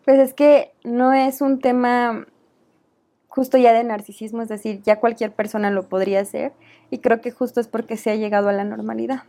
[0.04, 2.26] Pues es que no es un tema
[3.28, 6.54] justo ya de narcisismo, es decir, ya cualquier persona lo podría hacer
[6.90, 9.24] y creo que justo es porque se ha llegado a la normalidad.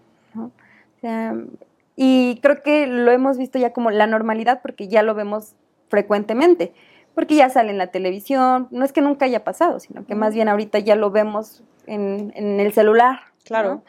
[1.97, 5.55] y creo que lo hemos visto ya como la normalidad porque ya lo vemos
[5.89, 6.73] frecuentemente,
[7.15, 10.35] porque ya sale en la televisión, no es que nunca haya pasado, sino que más
[10.35, 13.21] bien ahorita ya lo vemos en, el celular.
[13.45, 13.83] Claro.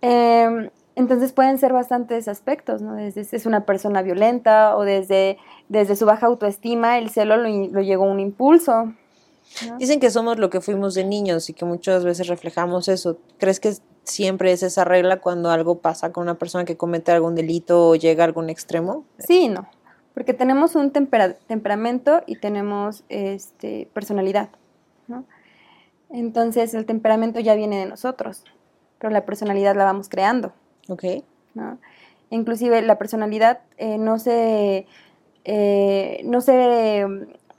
[0.00, 2.94] Em, entonces pueden ser bastantes aspectos, ¿no?
[2.94, 7.80] Desde es una persona violenta o desde, desde su baja autoestima, el celo lo, lo
[7.80, 8.92] llegó un impulso,
[9.78, 13.18] Dicen que somos lo que fuimos de niños y que muchas veces reflejamos eso.
[13.38, 17.34] ¿Crees que siempre es esa regla cuando algo pasa con una persona que comete algún
[17.34, 19.04] delito o llega a algún extremo?
[19.18, 19.68] Sí, no.
[20.18, 24.48] Porque tenemos un temperamento y tenemos este, personalidad.
[26.10, 28.42] Entonces el temperamento ya viene de nosotros,
[28.98, 30.52] pero la personalidad la vamos creando.
[30.88, 31.04] Ok.
[32.30, 34.88] Inclusive la personalidad eh, no se...
[35.44, 37.06] Eh, no se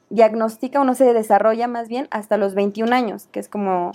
[0.10, 3.94] diagnostica o no se desarrolla más bien hasta los 21 años, que es como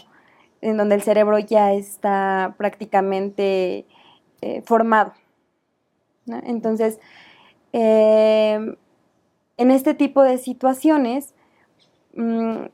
[0.62, 3.84] en donde el cerebro ya está prácticamente
[4.40, 5.12] eh, formado.
[6.26, 6.98] Entonces,
[7.76, 8.76] eh,
[9.56, 11.34] en este tipo de situaciones,
[12.14, 12.66] mm,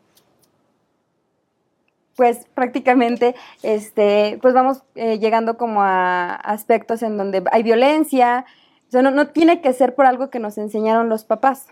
[2.16, 8.44] pues prácticamente este, pues vamos eh, llegando como a aspectos en donde hay violencia,
[8.88, 11.66] o sea, no, no tiene que ser por algo que nos enseñaron los papás.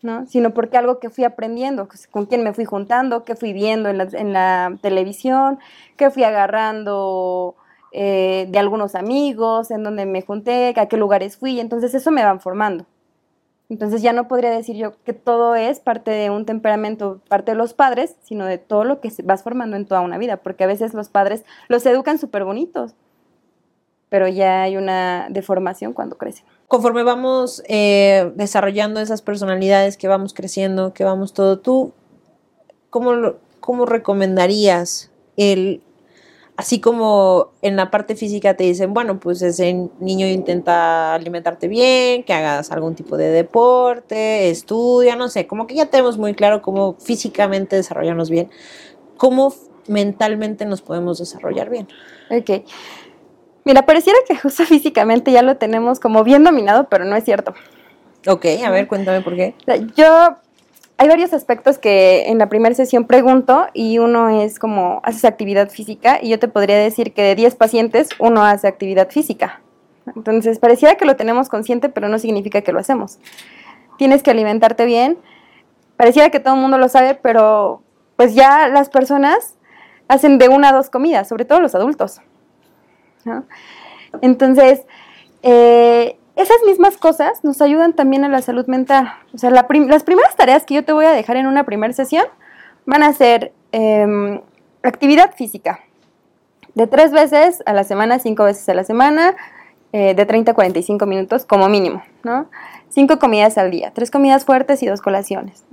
[0.00, 0.26] ¿no?
[0.26, 3.98] sino porque algo que fui aprendiendo, con quién me fui juntando, qué fui viendo en
[3.98, 5.60] la, en la televisión,
[5.96, 7.54] qué fui agarrando
[7.92, 12.24] eh, de algunos amigos, en donde me junté, a qué lugares fui, entonces eso me
[12.24, 12.86] van formando.
[13.68, 17.56] Entonces ya no podría decir yo que todo es parte de un temperamento, parte de
[17.56, 20.66] los padres, sino de todo lo que vas formando en toda una vida, porque a
[20.66, 22.94] veces los padres los educan súper bonitos,
[24.10, 30.32] pero ya hay una deformación cuando crecen conforme vamos eh, desarrollando esas personalidades, que vamos
[30.32, 31.92] creciendo, que vamos todo, tú,
[32.88, 35.82] ¿cómo, cómo recomendarías el,
[36.56, 42.24] así como en la parte física te dicen, bueno, pues ese niño intenta alimentarte bien,
[42.24, 46.62] que hagas algún tipo de deporte, estudia, no sé, como que ya tenemos muy claro
[46.62, 48.50] cómo físicamente desarrollarnos bien,
[49.16, 49.54] cómo
[49.88, 51.88] mentalmente nos podemos desarrollar bien.
[52.30, 52.64] Ok.
[53.64, 57.54] Mira, pareciera que justo físicamente ya lo tenemos como bien dominado, pero no es cierto.
[58.26, 59.54] Ok, a ver, cuéntame por qué.
[59.96, 60.36] Yo,
[61.02, 65.68] hay varios aspectos que en la primera sesión pregunto y uno es como, ¿haces actividad
[65.68, 66.20] física?
[66.22, 69.62] Y yo te podría decir que de 10 pacientes, uno hace actividad física.
[70.14, 73.18] Entonces, pareciera que lo tenemos consciente, pero no significa que lo hacemos.
[73.98, 75.18] Tienes que alimentarte bien.
[75.96, 77.82] Pareciera que todo el mundo lo sabe, pero
[78.14, 79.56] pues ya las personas
[80.06, 82.20] hacen de una a dos comidas, sobre todo los adultos.
[84.20, 84.82] Entonces,
[85.42, 89.12] eh, esas mismas cosas nos ayudan también a la salud mental.
[89.34, 89.64] O sea, las
[90.02, 92.24] primeras tareas que yo te voy a dejar en una primera sesión
[92.86, 94.40] van a ser em,
[94.82, 95.80] actividad física.
[96.74, 99.36] De tres veces a la semana, cinco veces a la semana,
[99.92, 102.46] eh, de 30 a 45 minutos como mínimo, ¿no?
[102.88, 105.64] Cinco comidas al día, tres comidas fuertes y dos colaciones.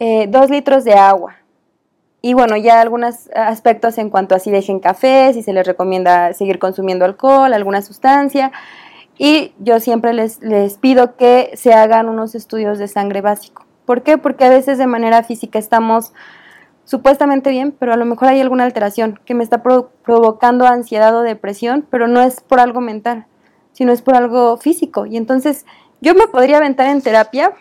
[0.00, 1.36] Eh, dos litros de agua.
[2.22, 6.32] Y bueno, ya algunos aspectos en cuanto a si dejen café, si se les recomienda
[6.32, 8.50] seguir consumiendo alcohol, alguna sustancia.
[9.18, 13.64] Y yo siempre les, les pido que se hagan unos estudios de sangre básico.
[13.86, 14.18] ¿Por qué?
[14.18, 16.12] Porque a veces de manera física estamos
[16.84, 21.22] supuestamente bien, pero a lo mejor hay alguna alteración que me está provocando ansiedad o
[21.22, 23.26] depresión, pero no es por algo mental,
[23.72, 25.06] sino es por algo físico.
[25.06, 25.66] Y entonces
[26.00, 27.52] yo me podría aventar en terapia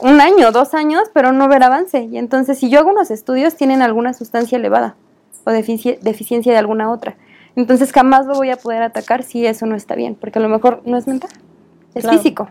[0.00, 2.08] un año, dos años, pero no ver avance.
[2.10, 4.96] Y entonces si yo hago unos estudios, tienen alguna sustancia elevada
[5.44, 7.16] o deficiencia de alguna otra.
[7.56, 10.48] Entonces jamás lo voy a poder atacar si eso no está bien, porque a lo
[10.48, 11.30] mejor no es mental,
[11.94, 12.48] es físico.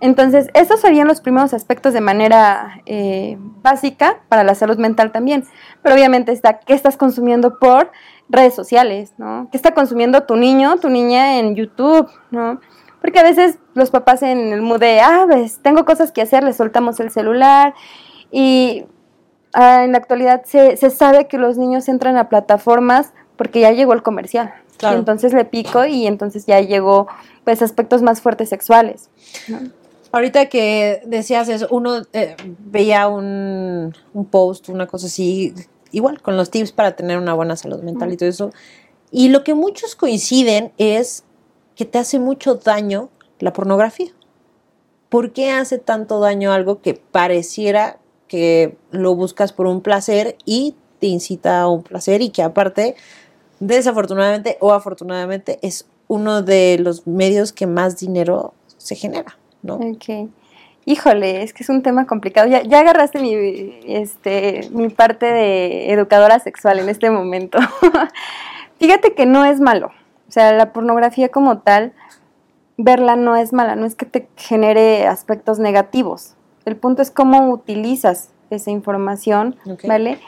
[0.00, 5.44] Entonces, esos serían los primeros aspectos de manera eh, básica para la salud mental también.
[5.80, 7.92] Pero obviamente está qué estás consumiendo por
[8.28, 9.48] redes sociales, ¿no?
[9.52, 12.60] ¿Qué está consumiendo tu niño, tu niña en YouTube, ¿no?
[13.00, 16.42] Porque a veces los papás en el mood de, ah, ves, tengo cosas que hacer,
[16.42, 17.74] les soltamos el celular
[18.32, 18.86] y
[19.54, 23.72] ah, en la actualidad se, se, sabe que los niños entran a plataformas porque ya
[23.72, 24.54] llegó el comercial.
[24.80, 27.06] Y entonces le pico y entonces ya llegó
[27.44, 29.10] pues aspectos más fuertes sexuales.
[30.10, 35.54] Ahorita que decías eso, uno eh, veía un, un, post, una cosa así,
[35.92, 38.50] igual, con los tips para tener una buena salud mental y todo eso.
[39.10, 41.24] Y lo que muchos coinciden es
[41.76, 44.12] que te hace mucho daño la pornografía.
[45.08, 50.74] ¿Por qué hace tanto daño algo que pareciera que lo buscas por un placer y
[51.00, 52.94] te incita a un placer y que aparte,
[53.66, 59.76] desafortunadamente o afortunadamente, es uno de los medios que más dinero se genera, ¿no?
[59.76, 60.28] Ok.
[60.84, 62.48] Híjole, es que es un tema complicado.
[62.48, 63.34] Ya, ya agarraste mi,
[63.86, 67.58] este, mi parte de educadora sexual en este momento.
[68.80, 69.92] Fíjate que no es malo.
[70.28, 71.92] O sea, la pornografía como tal,
[72.76, 76.34] verla no es mala, no es que te genere aspectos negativos.
[76.64, 80.18] El punto es cómo utilizas esa información, ¿vale?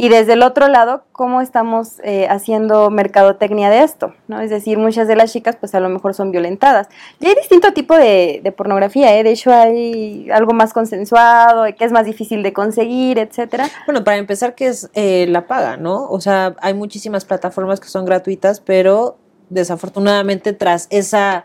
[0.00, 4.40] Y desde el otro lado, cómo estamos eh, haciendo mercadotecnia de esto, ¿no?
[4.40, 6.88] Es decir, muchas de las chicas, pues a lo mejor son violentadas.
[7.20, 9.22] Y hay distinto tipo de, pornografía, ¿eh?
[9.22, 13.68] De hecho, hay algo más consensuado, que es más difícil de conseguir, etcétera.
[13.84, 16.08] Bueno, para empezar, que es eh, la paga, ¿no?
[16.08, 19.18] O sea, hay muchísimas plataformas que son gratuitas, pero
[19.50, 21.44] desafortunadamente tras esa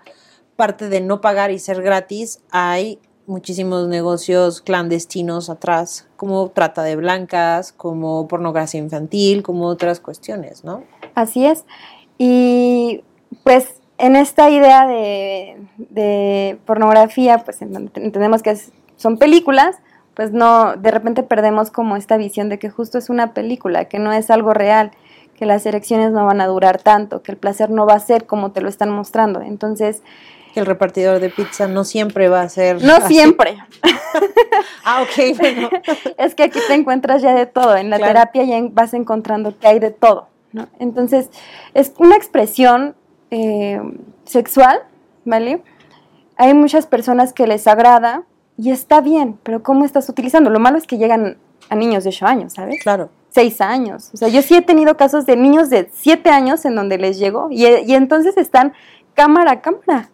[0.55, 6.95] parte de no pagar y ser gratis, hay muchísimos negocios clandestinos atrás, como trata de
[6.95, 10.83] blancas, como pornografía infantil, como otras cuestiones, ¿no?
[11.15, 11.65] Así es.
[12.17, 13.03] Y
[13.43, 18.57] pues en esta idea de, pornografía, pues entendemos que
[18.97, 19.77] son películas,
[20.13, 23.99] pues no, de repente perdemos como esta visión de que justo es una película, que
[23.99, 24.91] no es algo real
[25.38, 28.25] que las erecciones no van a durar tanto, que el placer no va a ser
[28.25, 29.41] como te lo están mostrando.
[29.41, 30.01] Entonces...
[30.55, 32.81] Que el repartidor de pizza no siempre va a ser...
[32.81, 33.57] No siempre.
[34.85, 35.69] ah, ok, bueno.
[36.17, 37.75] es que aquí te encuentras ya de todo.
[37.75, 40.29] En la terapia ya vas encontrando que hay de todo.
[40.53, 40.67] ¿no?
[40.79, 41.29] Entonces,
[41.73, 42.95] es una expresión
[43.31, 43.81] eh,
[44.23, 44.81] sexual,
[45.25, 45.61] ¿vale?
[46.37, 48.23] Hay muchas personas que les agrada
[48.57, 50.49] y está bien, pero ¿cómo estás utilizando?
[50.49, 51.37] Lo malo es que llegan
[51.69, 52.81] a niños de 8 años, ¿sabes?
[52.81, 54.11] Claro seis años.
[54.13, 57.19] O sea, yo sí he tenido casos de niños de siete años en donde les
[57.19, 58.71] llegó y, entonces están
[59.13, 60.09] cámara a cámara.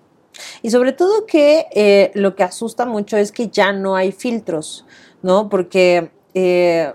[0.61, 4.85] Y sobre todo que eh, lo que asusta mucho es que ya no hay filtros,
[5.21, 5.49] ¿no?
[5.49, 6.93] Porque eh,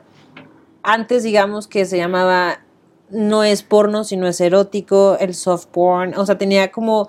[0.82, 2.60] antes digamos que se llamaba
[3.10, 7.08] no es porno, sino es erótico, el soft porn, o sea, tenía como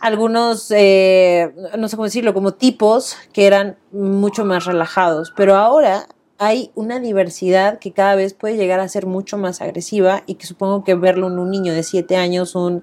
[0.00, 6.06] algunos, eh, no sé cómo decirlo, como tipos que eran mucho más relajados, pero ahora
[6.38, 10.46] hay una diversidad que cada vez puede llegar a ser mucho más agresiva y que
[10.46, 12.82] supongo que verlo en un niño de 7 años, un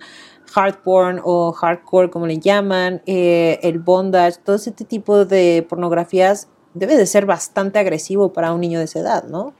[0.55, 6.47] hard porn o hardcore como le llaman, eh, el bondage, todo este tipo de pornografías
[6.73, 9.53] debe de ser bastante agresivo para un niño de esa edad, ¿no?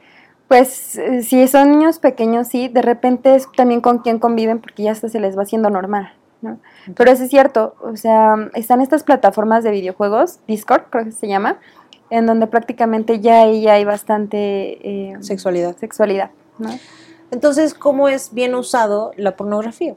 [0.48, 4.84] Pues eh, si son niños pequeños, sí, de repente es también con quien conviven porque
[4.84, 6.60] ya hasta se les va haciendo normal, ¿no?
[6.96, 11.28] Pero eso es cierto, o sea, están estas plataformas de videojuegos, Discord creo que se
[11.28, 11.60] llama,
[12.10, 14.38] en donde prácticamente ya ahí hay bastante
[14.88, 15.76] eh, sexualidad.
[15.78, 16.70] Sexualidad, ¿no?
[17.30, 19.96] Entonces, ¿cómo es bien usado la pornografía?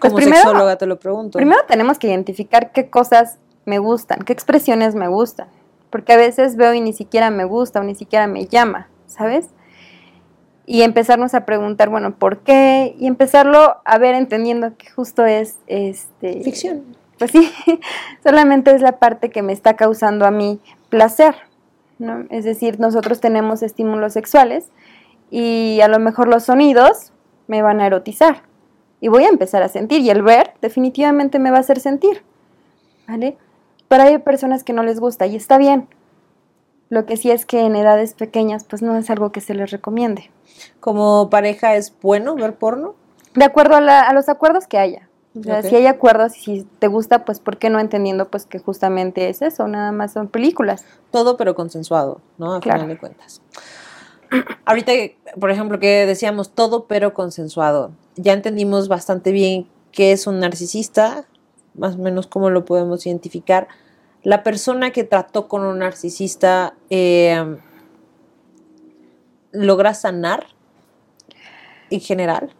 [0.00, 1.38] Pues Como sexóloga te lo pregunto.
[1.38, 5.48] Primero tenemos que identificar qué cosas me gustan, qué expresiones me gustan,
[5.90, 9.48] porque a veces veo y ni siquiera me gusta o ni siquiera me llama, ¿sabes?
[10.66, 12.94] Y empezarnos a preguntar, bueno, ¿por qué?
[12.98, 16.96] Y empezarlo a ver entendiendo que justo es este ficción.
[17.18, 17.50] Pues sí,
[18.22, 21.34] solamente es la parte que me está causando a mí placer,
[21.98, 22.26] ¿no?
[22.30, 24.66] Es decir, nosotros tenemos estímulos sexuales
[25.30, 27.12] y a lo mejor los sonidos
[27.46, 28.42] me van a erotizar
[29.00, 32.22] y voy a empezar a sentir y el ver definitivamente me va a hacer sentir.
[33.06, 33.36] ¿Vale?
[33.88, 35.88] Pero hay personas que no les gusta y está bien.
[36.88, 39.70] Lo que sí es que en edades pequeñas pues no es algo que se les
[39.70, 40.30] recomiende.
[40.80, 42.94] ¿Como pareja es bueno ver porno?
[43.34, 45.08] De acuerdo a, los acuerdos que haya.
[45.38, 48.46] O sea, si hay acuerdos y si te gusta, pues ¿por qué no entendiendo pues
[48.46, 49.68] que justamente es eso?
[49.68, 50.86] Nada más son películas.
[51.10, 52.54] Todo pero consensuado, ¿no?
[52.54, 53.42] A final de cuentas.
[54.64, 54.92] Ahorita,
[55.38, 57.92] por ejemplo, que decíamos todo pero consensuado.
[58.16, 61.26] Ya entendimos bastante bien qué es un narcisista,
[61.74, 63.68] más o menos cómo lo podemos identificar.
[64.22, 67.58] La persona que trató con un narcisista eh,
[69.52, 70.46] logra sanar
[71.90, 72.52] en general.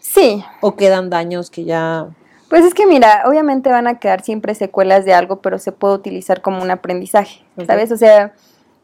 [0.00, 0.44] Sí.
[0.60, 2.08] ¿O quedan daños que ya...
[2.48, 5.94] Pues es que mira, obviamente van a quedar siempre secuelas de algo, pero se puede
[5.94, 7.90] utilizar como un aprendizaje, ¿sabes?
[7.90, 8.34] O sea,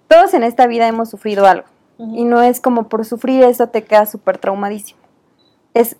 [0.09, 1.66] todos en esta vida hemos sufrido algo.
[2.14, 5.00] Y no es como por sufrir eso te queda súper traumadísimo.
[5.74, 5.96] Es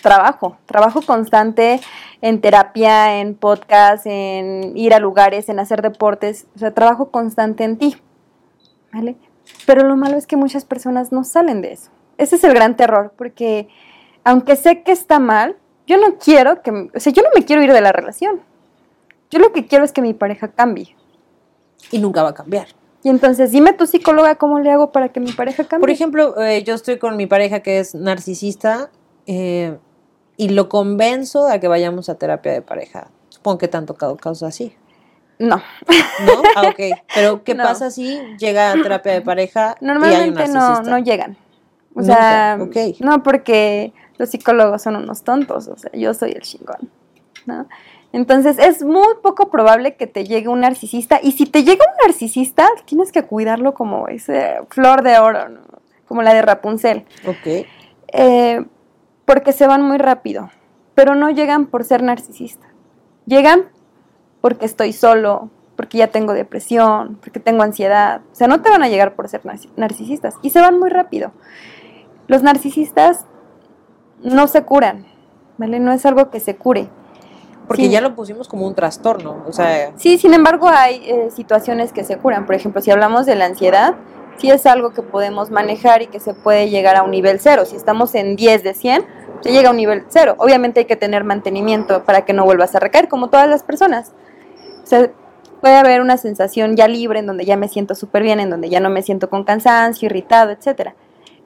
[0.00, 1.80] trabajo, trabajo constante
[2.20, 7.64] en terapia, en podcast, en ir a lugares, en hacer deportes, o sea, trabajo constante
[7.64, 7.96] en ti,
[8.92, 9.16] ¿vale?
[9.66, 11.90] Pero lo malo es que muchas personas no salen de eso.
[12.16, 13.68] Ese es el gran terror, porque
[14.24, 17.62] aunque sé que está mal, yo no quiero que, o sea, yo no me quiero
[17.62, 18.40] ir de la relación.
[19.30, 20.94] Yo lo que quiero es que mi pareja cambie.
[21.90, 22.68] Y nunca va a cambiar.
[23.02, 25.80] Y entonces, dime tu psicóloga cómo le hago para que mi pareja cambie.
[25.80, 28.90] Por ejemplo, eh, yo estoy con mi pareja que es narcisista
[29.26, 29.78] eh,
[30.36, 33.08] y lo convenzo a que vayamos a terapia de pareja.
[33.30, 34.74] Supongo que te han tocado casos así.
[35.38, 35.56] No.
[35.56, 36.42] ¿No?
[36.56, 36.98] Ah, ok.
[37.14, 41.38] Pero, ¿qué pasa si llega a terapia de pareja Normalmente y no, no llegan.
[41.94, 42.58] O sea,
[43.00, 46.90] no, porque los psicólogos son unos tontos, o sea, yo soy el chingón,
[47.46, 47.66] ¿no?
[48.12, 52.06] Entonces es muy poco probable que te llegue un narcisista y si te llega un
[52.06, 55.60] narcisista tienes que cuidarlo como ese flor de oro, ¿no?
[56.06, 57.04] como la de Rapunzel.
[57.26, 57.66] Ok.
[58.12, 58.64] Eh,
[59.24, 60.50] porque se van muy rápido,
[60.96, 62.66] pero no llegan por ser narcisista.
[63.26, 63.68] Llegan
[64.40, 68.22] porque estoy solo, porque ya tengo depresión, porque tengo ansiedad.
[68.32, 69.42] O sea, no te van a llegar por ser
[69.76, 71.30] narcisistas y se van muy rápido.
[72.26, 73.24] Los narcisistas
[74.20, 75.06] no se curan,
[75.58, 75.78] ¿vale?
[75.78, 76.88] No es algo que se cure
[77.70, 79.92] porque ya lo pusimos como un trastorno, o sea...
[79.94, 82.44] Sí, sin embargo hay eh, situaciones que se curan.
[82.44, 83.94] Por ejemplo, si hablamos de la ansiedad,
[84.38, 87.64] sí es algo que podemos manejar y que se puede llegar a un nivel cero.
[87.64, 89.04] Si estamos en 10 de 100,
[89.42, 90.34] se llega a un nivel cero.
[90.38, 94.14] Obviamente hay que tener mantenimiento para que no vuelvas a recaer, como todas las personas.
[94.82, 95.08] O sea,
[95.60, 98.68] puede haber una sensación ya libre, en donde ya me siento súper bien, en donde
[98.68, 100.96] ya no me siento con cansancio, irritado, etcétera.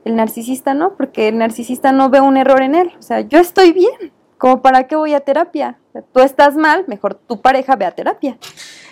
[0.07, 2.93] El narcisista no, porque el narcisista no ve un error en él.
[2.99, 4.11] O sea, yo estoy bien,
[4.45, 5.79] ¿Como para qué voy a terapia?
[6.13, 8.39] Tú estás mal, mejor tu pareja ve a terapia.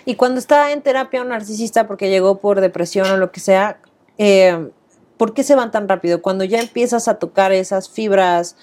[0.05, 3.77] Y cuando está en terapia un narcisista porque llegó por depresión o lo que sea,
[4.17, 4.69] eh,
[5.17, 6.21] ¿por qué se van tan rápido?
[6.21, 8.55] Cuando ya empiezas a tocar esas fibras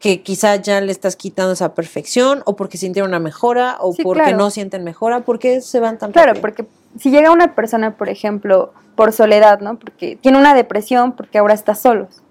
[0.00, 4.32] que quizás ya le estás quitando esa perfección o porque sintieron una mejora o porque
[4.32, 6.24] no sienten mejora, ¿por qué se van tan rápido?
[6.24, 6.66] Claro, porque
[6.98, 9.78] si llega una persona, por ejemplo, por soledad, ¿no?
[9.78, 12.22] Porque tiene una depresión porque ahora está solos,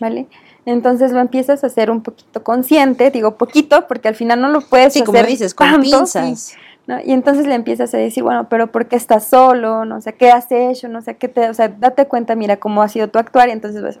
[0.00, 0.28] ¿vale?
[0.66, 4.60] Entonces lo empiezas a hacer un poquito consciente, digo poquito, porque al final no lo
[4.60, 6.56] puedes sí, como dices, con pinzas.
[7.04, 9.84] Y, entonces le empiezas a decir, bueno, pero ¿por qué estás solo?
[9.84, 10.88] No sé, ¿qué has hecho?
[10.88, 11.48] No sé, ¿qué te...?
[11.48, 14.00] O sea, date cuenta, mira cómo ha sido tu actuar y entonces, pues,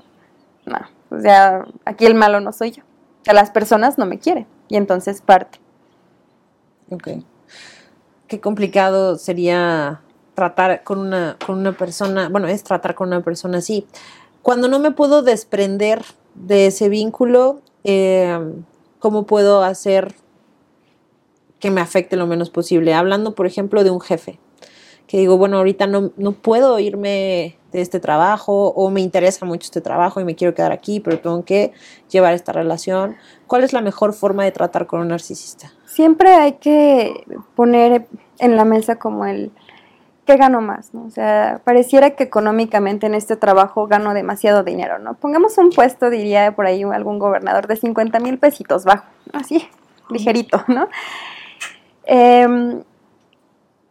[0.66, 0.78] no,
[1.16, 2.82] o sea, aquí el malo no soy yo.
[2.82, 5.60] O sea, las personas no me quieren y entonces parte.
[6.90, 7.08] Ok.
[8.26, 10.00] Qué complicado sería
[10.34, 13.86] tratar con una, con una persona, bueno, es tratar con una persona así.
[14.42, 16.02] Cuando no me puedo desprender
[16.36, 18.38] de ese vínculo, eh,
[18.98, 20.14] cómo puedo hacer
[21.58, 22.94] que me afecte lo menos posible.
[22.94, 24.38] Hablando, por ejemplo, de un jefe,
[25.06, 29.66] que digo, bueno, ahorita no, no puedo irme de este trabajo o me interesa mucho
[29.66, 31.72] este trabajo y me quiero quedar aquí, pero tengo que
[32.10, 33.16] llevar esta relación.
[33.46, 35.72] ¿Cuál es la mejor forma de tratar con un narcisista?
[35.86, 38.06] Siempre hay que poner
[38.38, 39.52] en la mesa como el
[40.26, 40.92] ¿qué gano más?
[40.92, 41.04] ¿no?
[41.04, 45.14] O sea, pareciera que económicamente en este trabajo gano demasiado dinero, ¿no?
[45.14, 49.66] Pongamos un puesto, diría por ahí algún gobernador, de 50 mil pesitos bajo, así,
[50.10, 50.88] ligerito, ¿no?
[52.04, 52.82] Em,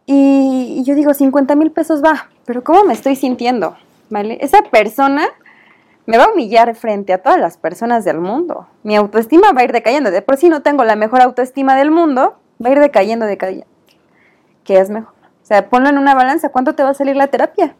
[0.04, 3.76] y, yo digo, 50 mil pesos va, pero ¿cómo me estoy sintiendo?
[4.08, 4.38] ¿Vale?
[4.40, 5.26] Esa persona
[6.04, 8.68] me va a humillar frente a todas las personas del mundo.
[8.84, 10.12] Mi autoestima va a ir decayendo.
[10.12, 13.66] De por sí no tengo la mejor autoestima del mundo, va a ir decayendo, decayendo.
[14.62, 15.15] ¿Qué es mejor?
[15.46, 17.76] O sea, ponlo en una balanza, ¿cuánto te va a salir la terapia?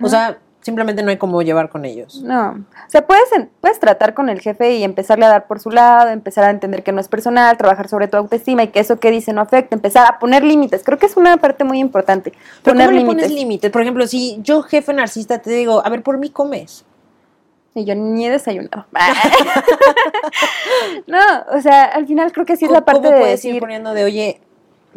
[0.00, 2.22] O sea, simplemente no hay cómo llevar con ellos.
[2.22, 2.52] No.
[2.52, 3.28] O sea, puedes,
[3.60, 6.82] puedes tratar con el jefe y empezarle a dar por su lado, empezar a entender
[6.82, 9.76] que no es personal, trabajar sobre tu autoestima y que eso que dice no afecta,
[9.76, 10.82] empezar a poner límites.
[10.82, 12.32] Creo que es una parte muy importante.
[12.62, 13.24] poner ¿cómo límites.
[13.24, 13.70] pones límites?
[13.70, 16.86] Por ejemplo, si yo, jefe narcisista, te digo, a ver, por mí comes.
[17.74, 18.86] Y yo ni he desayunado.
[21.06, 21.18] no,
[21.52, 23.60] o sea, al final creo que sí es la parte ¿Cómo de puedes ir decir,
[23.60, 24.40] poniendo de, oye,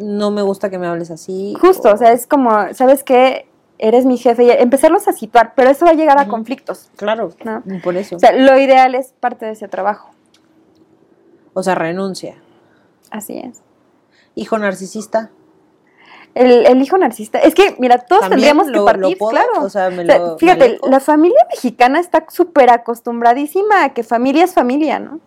[0.00, 1.54] no me gusta que me hables así?
[1.60, 3.46] justo, o sea, es como, ¿sabes qué?
[3.78, 6.90] Eres mi jefe y empezarlos a situar, pero eso va a llegar a conflictos.
[6.96, 7.62] Claro, ¿no?
[7.82, 8.16] por eso.
[8.16, 10.10] O sea, lo ideal es parte de ese trabajo.
[11.54, 12.36] O sea, renuncia.
[13.10, 13.62] Así es.
[14.34, 15.30] Hijo narcisista.
[16.34, 17.38] El, el hijo narcisista.
[17.38, 19.30] Es que, mira, todos ¿También tendríamos lo- que partir, puedo?
[19.32, 19.64] claro.
[19.64, 24.04] O sea, me O sea, lo- fíjate, la familia mexicana está súper acostumbradísima a que
[24.04, 25.20] familia es familia, ¿no?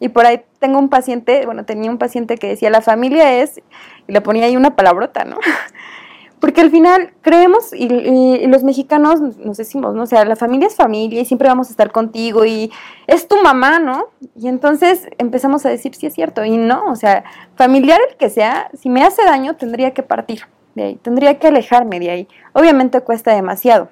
[0.00, 3.60] Y por ahí tengo un paciente, bueno, tenía un paciente que decía, la familia es,
[4.08, 5.36] y le ponía ahí una palabrota, ¿no?
[6.40, 10.04] Porque al final creemos, y, los mexicanos nos decimos, ¿no?
[10.04, 12.72] O sea, la familia es familia y siempre vamos a estar contigo y
[13.06, 14.06] es tu mamá, ¿no?
[14.34, 17.24] Y entonces empezamos a decir, sí es cierto, y no, o sea,
[17.56, 21.48] familiar el que sea, si me hace daño, tendría que partir de ahí, tendría que
[21.48, 22.28] alejarme de ahí.
[22.54, 23.90] Obviamente cuesta demasiado,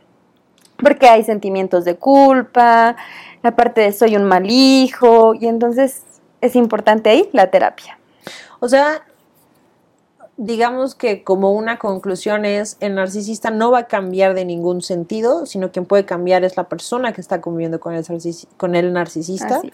[0.78, 2.96] porque hay sentimientos de culpa,
[3.42, 6.02] la parte de soy un mal hijo, y entonces
[6.40, 7.98] es importante ahí la terapia.
[8.60, 9.02] O sea,
[10.36, 15.46] digamos que como una conclusión es, el narcisista no va a cambiar de ningún sentido,
[15.46, 18.92] sino quien puede cambiar es la persona que está conviviendo con el, narcis- con el
[18.92, 19.72] narcisista es.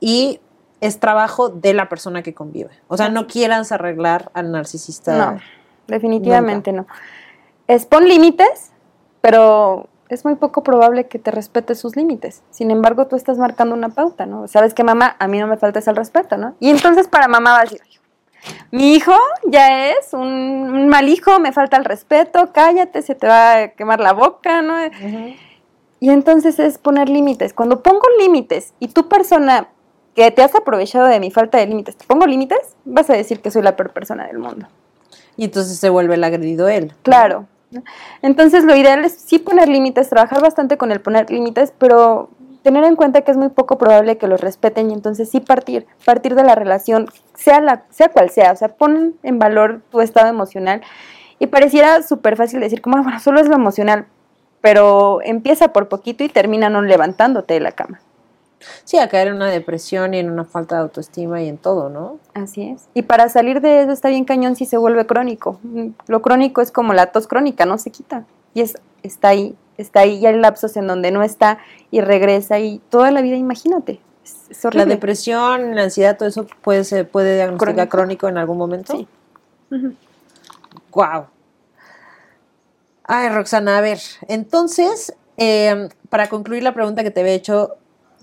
[0.00, 0.40] y
[0.80, 2.70] es trabajo de la persona que convive.
[2.86, 5.32] O sea, no quieras arreglar al narcisista.
[5.32, 5.40] No,
[5.88, 6.86] definitivamente no.
[7.66, 8.70] Es pon límites,
[9.20, 12.42] pero es muy poco probable que te respete sus límites.
[12.50, 14.48] Sin embargo, tú estás marcando una pauta, ¿no?
[14.48, 16.54] Sabes que mamá, a mí no me falta el respeto, ¿no?
[16.60, 17.80] Y entonces para mamá va a decir,
[18.70, 19.14] mi hijo
[19.46, 23.68] ya es un, un mal hijo, me falta el respeto, cállate, se te va a
[23.68, 24.74] quemar la boca, ¿no?
[26.00, 27.52] Y entonces es poner límites.
[27.52, 29.68] Cuando pongo límites y tu persona
[30.14, 33.40] que te has aprovechado de mi falta de límites, te pongo límites, vas a decir
[33.40, 34.68] que soy la peor persona del mundo.
[35.36, 36.94] Y entonces se vuelve el agredido él.
[37.02, 37.46] Claro.
[38.22, 42.30] Entonces lo ideal es sí poner límites, trabajar bastante con el poner límites, pero
[42.62, 45.86] tener en cuenta que es muy poco probable que los respeten y entonces sí partir,
[46.04, 50.00] partir de la relación, sea, la, sea cual sea, o sea, pon en valor tu
[50.00, 50.82] estado emocional
[51.38, 54.06] y pareciera súper fácil decir como, "Ah, bueno, solo es lo emocional,
[54.60, 58.00] pero empieza por poquito y termina no levantándote de la cama.
[58.84, 61.88] Sí, a caer en una depresión y en una falta de autoestima y en todo,
[61.90, 62.18] ¿no?
[62.34, 62.88] Así es.
[62.94, 65.58] Y para salir de eso está bien cañón si se vuelve crónico.
[65.62, 68.24] Mm, Lo crónico es como la tos crónica, no se quita.
[68.54, 70.16] Y es, está ahí, está ahí.
[70.16, 71.58] Y hay lapsos en donde no está
[71.90, 74.00] y regresa y toda la vida, imagínate.
[74.24, 77.96] Es, es La depresión, la ansiedad, todo eso puede se puede diagnosticar Crónico.
[77.96, 78.96] crónico, en algún momento.
[78.96, 79.06] Sí.
[79.70, 79.94] Ujú.
[80.92, 81.26] Wow.
[83.04, 83.98] Ay, Roxana, a ver,
[84.28, 87.76] entonces, eh, para concluir la pregunta que te había hecho,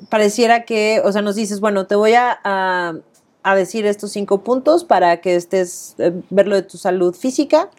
[0.09, 4.83] pareciera que, o sea, nos dices, bueno, te voy a, a- decir estos cinco puntos
[4.83, 7.69] para que estés, eh, ver lo de tu salud física,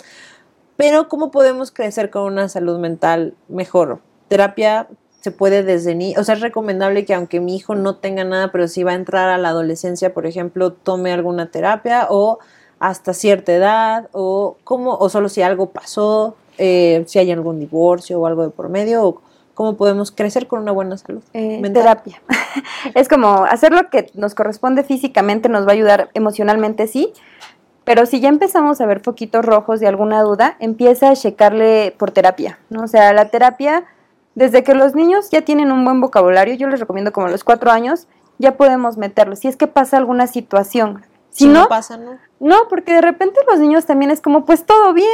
[0.77, 4.01] pero ¿cómo podemos crecer con una salud mental mejor?
[4.29, 4.89] Terapia
[5.23, 8.53] se puede desde ni, o sea, es recomendable que aunque mi hijo no tenga nada,
[8.53, 12.39] pero si va a entrar a la adolescencia, por ejemplo, tome alguna terapia o
[12.79, 18.21] hasta cierta edad o cómo o solo si algo pasó, eh, si hay algún divorcio
[18.21, 19.23] o algo de por medio o
[19.57, 21.23] cómo podemos crecer con una buena salud.
[21.33, 21.83] Eh, mental.
[21.83, 22.23] terapia.
[22.95, 27.13] es como hacer lo que nos corresponde físicamente nos va a ayudar emocionalmente, sí.
[27.85, 32.11] Pero si ya empezamos a ver poquitos rojos de alguna duda, empieza a checarle por
[32.11, 32.83] terapia, ¿no?
[32.83, 33.87] O sea, la terapia,
[34.35, 37.43] desde que los niños ya tienen un buen vocabulario, yo les recomiendo como a los
[37.43, 39.37] cuatro años, ya podemos meterlo.
[39.37, 41.03] Si es que pasa alguna situación.
[41.31, 42.19] Si, no, pasa, ¿no?
[42.41, 45.09] no, porque de repente los niños también es como, pues todo bien,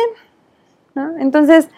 [0.96, 1.16] ¿no?
[1.18, 1.68] Entonces,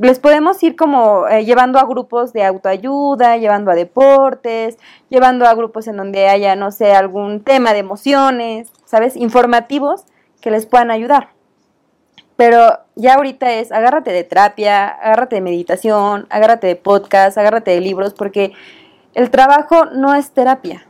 [0.00, 5.54] les podemos ir como eh, llevando a grupos de autoayuda, llevando a deportes, llevando a
[5.54, 9.16] grupos en donde haya, no sé, algún tema de emociones, ¿sabes?
[9.16, 10.04] Informativos
[10.40, 11.30] que les puedan ayudar.
[12.36, 17.80] Pero ya ahorita es, agárrate de terapia, agárrate de meditación, agárrate de podcast, agárrate de
[17.80, 18.52] libros, porque
[19.14, 20.86] el trabajo no es terapia.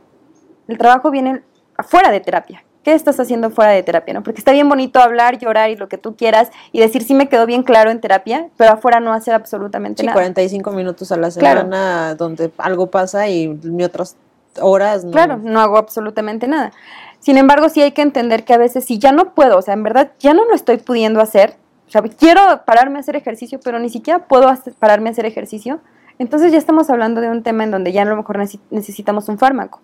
[0.67, 1.43] El trabajo viene
[1.77, 2.63] afuera de terapia.
[2.85, 4.13] ¿Qué estás haciendo fuera de terapia?
[4.13, 4.21] ¿no?
[4.21, 7.27] Porque está bien bonito hablar, llorar y lo que tú quieras y decir sí me
[7.27, 10.13] quedó bien claro en terapia, pero afuera no hacer absolutamente Sí, nada.
[10.13, 11.61] 45 minutos a la Claro.
[11.61, 14.15] semana donde algo pasa y ni otras
[14.61, 15.03] horas.
[15.03, 15.11] No.
[15.11, 16.71] Claro, no hago absolutamente nada.
[17.19, 19.73] Sin embargo, sí hay que entender que a veces si ya no puedo, o sea,
[19.73, 21.55] en verdad ya no lo estoy pudiendo hacer,
[21.87, 25.79] o sea, quiero pararme a hacer ejercicio, pero ni siquiera puedo pararme a hacer ejercicio,
[26.19, 29.27] entonces ya estamos hablando de un tema en donde ya a lo mejor necesi- necesitamos
[29.27, 29.81] un fármaco,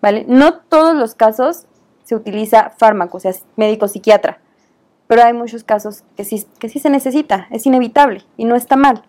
[0.00, 0.24] ¿vale?
[0.28, 1.66] No todos los casos
[2.08, 4.38] se utiliza fármaco, o sea, médico psiquiatra,
[5.08, 8.76] pero hay muchos casos que sí, que sí se necesita, es inevitable y no está
[8.76, 9.02] mal.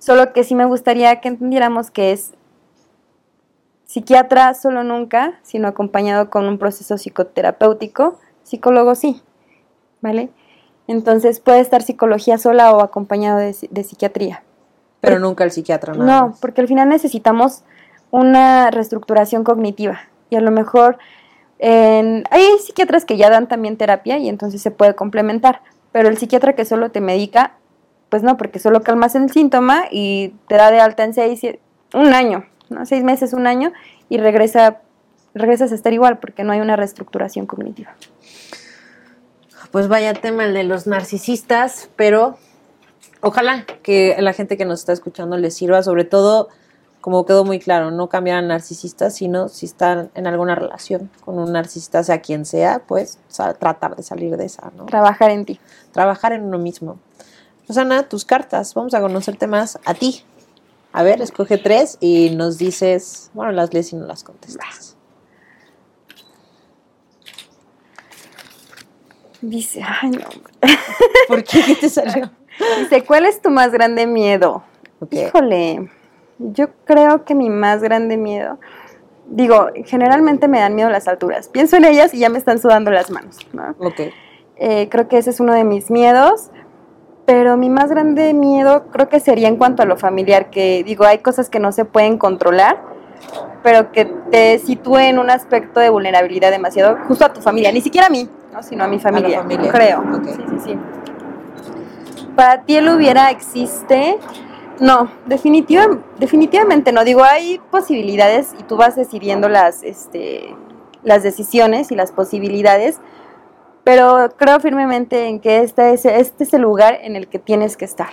[0.00, 2.32] Solo que sí me gustaría que entendiéramos que es
[3.86, 8.18] Psiquiatra solo nunca, sino acompañado con un proceso psicoterapéutico.
[8.42, 9.22] Psicólogo sí,
[10.00, 10.30] ¿vale?
[10.88, 14.42] Entonces puede estar psicología sola o acompañado de, de psiquiatría.
[15.00, 16.40] Pero nunca el psiquiatra, No, más.
[16.40, 17.62] porque al final necesitamos
[18.10, 20.00] una reestructuración cognitiva.
[20.28, 20.98] Y a lo mejor
[21.60, 26.54] hay psiquiatras que ya dan también terapia y entonces se puede complementar, pero el psiquiatra
[26.54, 27.56] que solo te medica,
[28.08, 31.40] pues no, porque solo calmas el síntoma y te da de alta en seis,
[31.92, 32.84] un año, ¿no?
[32.86, 33.72] seis meses, un año,
[34.08, 34.80] y regresa,
[35.34, 37.94] regresas a estar igual porque no hay una reestructuración cognitiva.
[39.70, 42.38] Pues vaya tema el de los narcisistas, pero
[43.20, 46.48] ojalá que la gente que nos está escuchando les sirva, sobre todo
[47.04, 51.38] como quedó muy claro, no cambiar a narcisistas, sino si están en alguna relación con
[51.38, 53.18] un narcisista, sea quien sea, pues
[53.58, 54.86] tratar de salir de esa, ¿no?
[54.86, 55.60] Trabajar en ti.
[55.92, 56.98] Trabajar en uno mismo.
[57.68, 60.22] Rosana, tus cartas, vamos a conocerte más a ti.
[60.94, 64.96] A ver, escoge tres y nos dices, bueno, las lees y no las contestas.
[69.42, 70.24] Dice, ay no.
[71.28, 71.62] ¿Por qué?
[71.66, 72.30] ¿Qué te salió?
[72.78, 74.64] Dice, ¿cuál es tu más grande miedo?
[75.10, 75.90] Híjole.
[76.38, 78.58] Yo creo que mi más grande miedo,
[79.28, 81.48] digo, generalmente me dan miedo las alturas.
[81.48, 83.74] Pienso en ellas y ya me están sudando las manos, ¿no?
[83.78, 84.00] Ok.
[84.56, 86.50] Eh, creo que ese es uno de mis miedos,
[87.24, 91.04] pero mi más grande miedo creo que sería en cuanto a lo familiar, que digo,
[91.04, 92.80] hay cosas que no se pueden controlar,
[93.62, 97.80] pero que te sitúe en un aspecto de vulnerabilidad demasiado, justo a tu familia, ni
[97.80, 98.62] siquiera a mí, ¿no?
[98.62, 99.72] sino a mi familia, familia.
[99.72, 100.04] creo.
[100.24, 100.78] Sí, sí, sí.
[102.36, 104.18] Para ti el hubiera existe
[104.80, 107.04] no, definitivamente no.
[107.04, 110.54] Digo, hay posibilidades y tú vas decidiendo las, este,
[111.02, 112.98] las decisiones y las posibilidades,
[113.84, 117.76] pero creo firmemente en que este es, este es el lugar en el que tienes
[117.76, 118.10] que estar.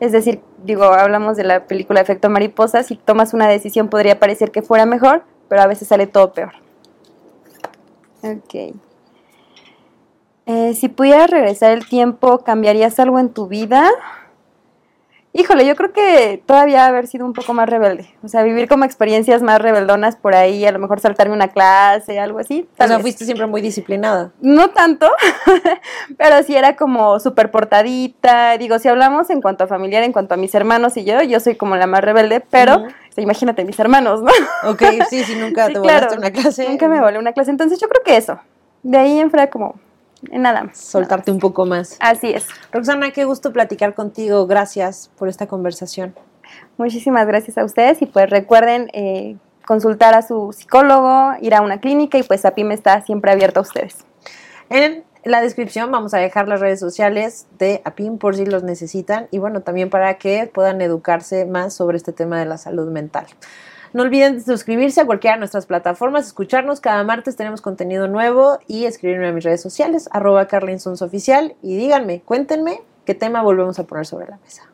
[0.00, 4.50] Es decir, digo, hablamos de la película Efecto Mariposa, si tomas una decisión podría parecer
[4.50, 6.52] que fuera mejor, pero a veces sale todo peor.
[8.22, 8.74] Ok.
[10.46, 13.90] Eh, si pudieras regresar el tiempo, ¿cambiarías algo en tu vida?
[15.38, 18.08] Híjole, yo creo que todavía haber sido un poco más rebelde.
[18.22, 22.18] O sea, vivir como experiencias más rebeldonas por ahí, a lo mejor saltarme una clase,
[22.18, 22.66] algo así.
[22.78, 24.32] O sea, fuiste siempre muy disciplinada.
[24.40, 25.10] No tanto,
[26.16, 28.56] pero sí era como súper portadita.
[28.56, 31.38] Digo, si hablamos en cuanto a familiar, en cuanto a mis hermanos y yo, yo
[31.38, 32.86] soy como la más rebelde, pero
[33.18, 34.30] imagínate mis hermanos, ¿no?
[34.70, 36.66] Ok, sí, sí, nunca te volaste una clase.
[36.66, 37.50] Nunca me volé una clase.
[37.50, 38.38] Entonces yo creo que eso.
[38.82, 39.74] De ahí en fuera como
[40.32, 40.78] nada más.
[40.78, 41.96] Soltarte un poco más.
[42.00, 42.46] Así es.
[42.72, 44.46] Roxana, qué gusto platicar contigo.
[44.46, 46.14] Gracias por esta conversación.
[46.76, 51.80] Muchísimas gracias a ustedes y pues recuerden eh, consultar a su psicólogo, ir a una
[51.80, 54.04] clínica y pues APIM está siempre abierto a ustedes.
[54.70, 59.26] En la descripción vamos a dejar las redes sociales de APIM por si los necesitan
[59.32, 63.26] y bueno, también para que puedan educarse más sobre este tema de la salud mental.
[63.96, 66.82] No olviden suscribirse a cualquiera de nuestras plataformas, escucharnos.
[66.82, 70.46] Cada martes tenemos contenido nuevo y escribirme a mis redes sociales, arroba
[71.00, 74.64] oficial y díganme, cuéntenme qué tema volvemos a poner sobre la mesa.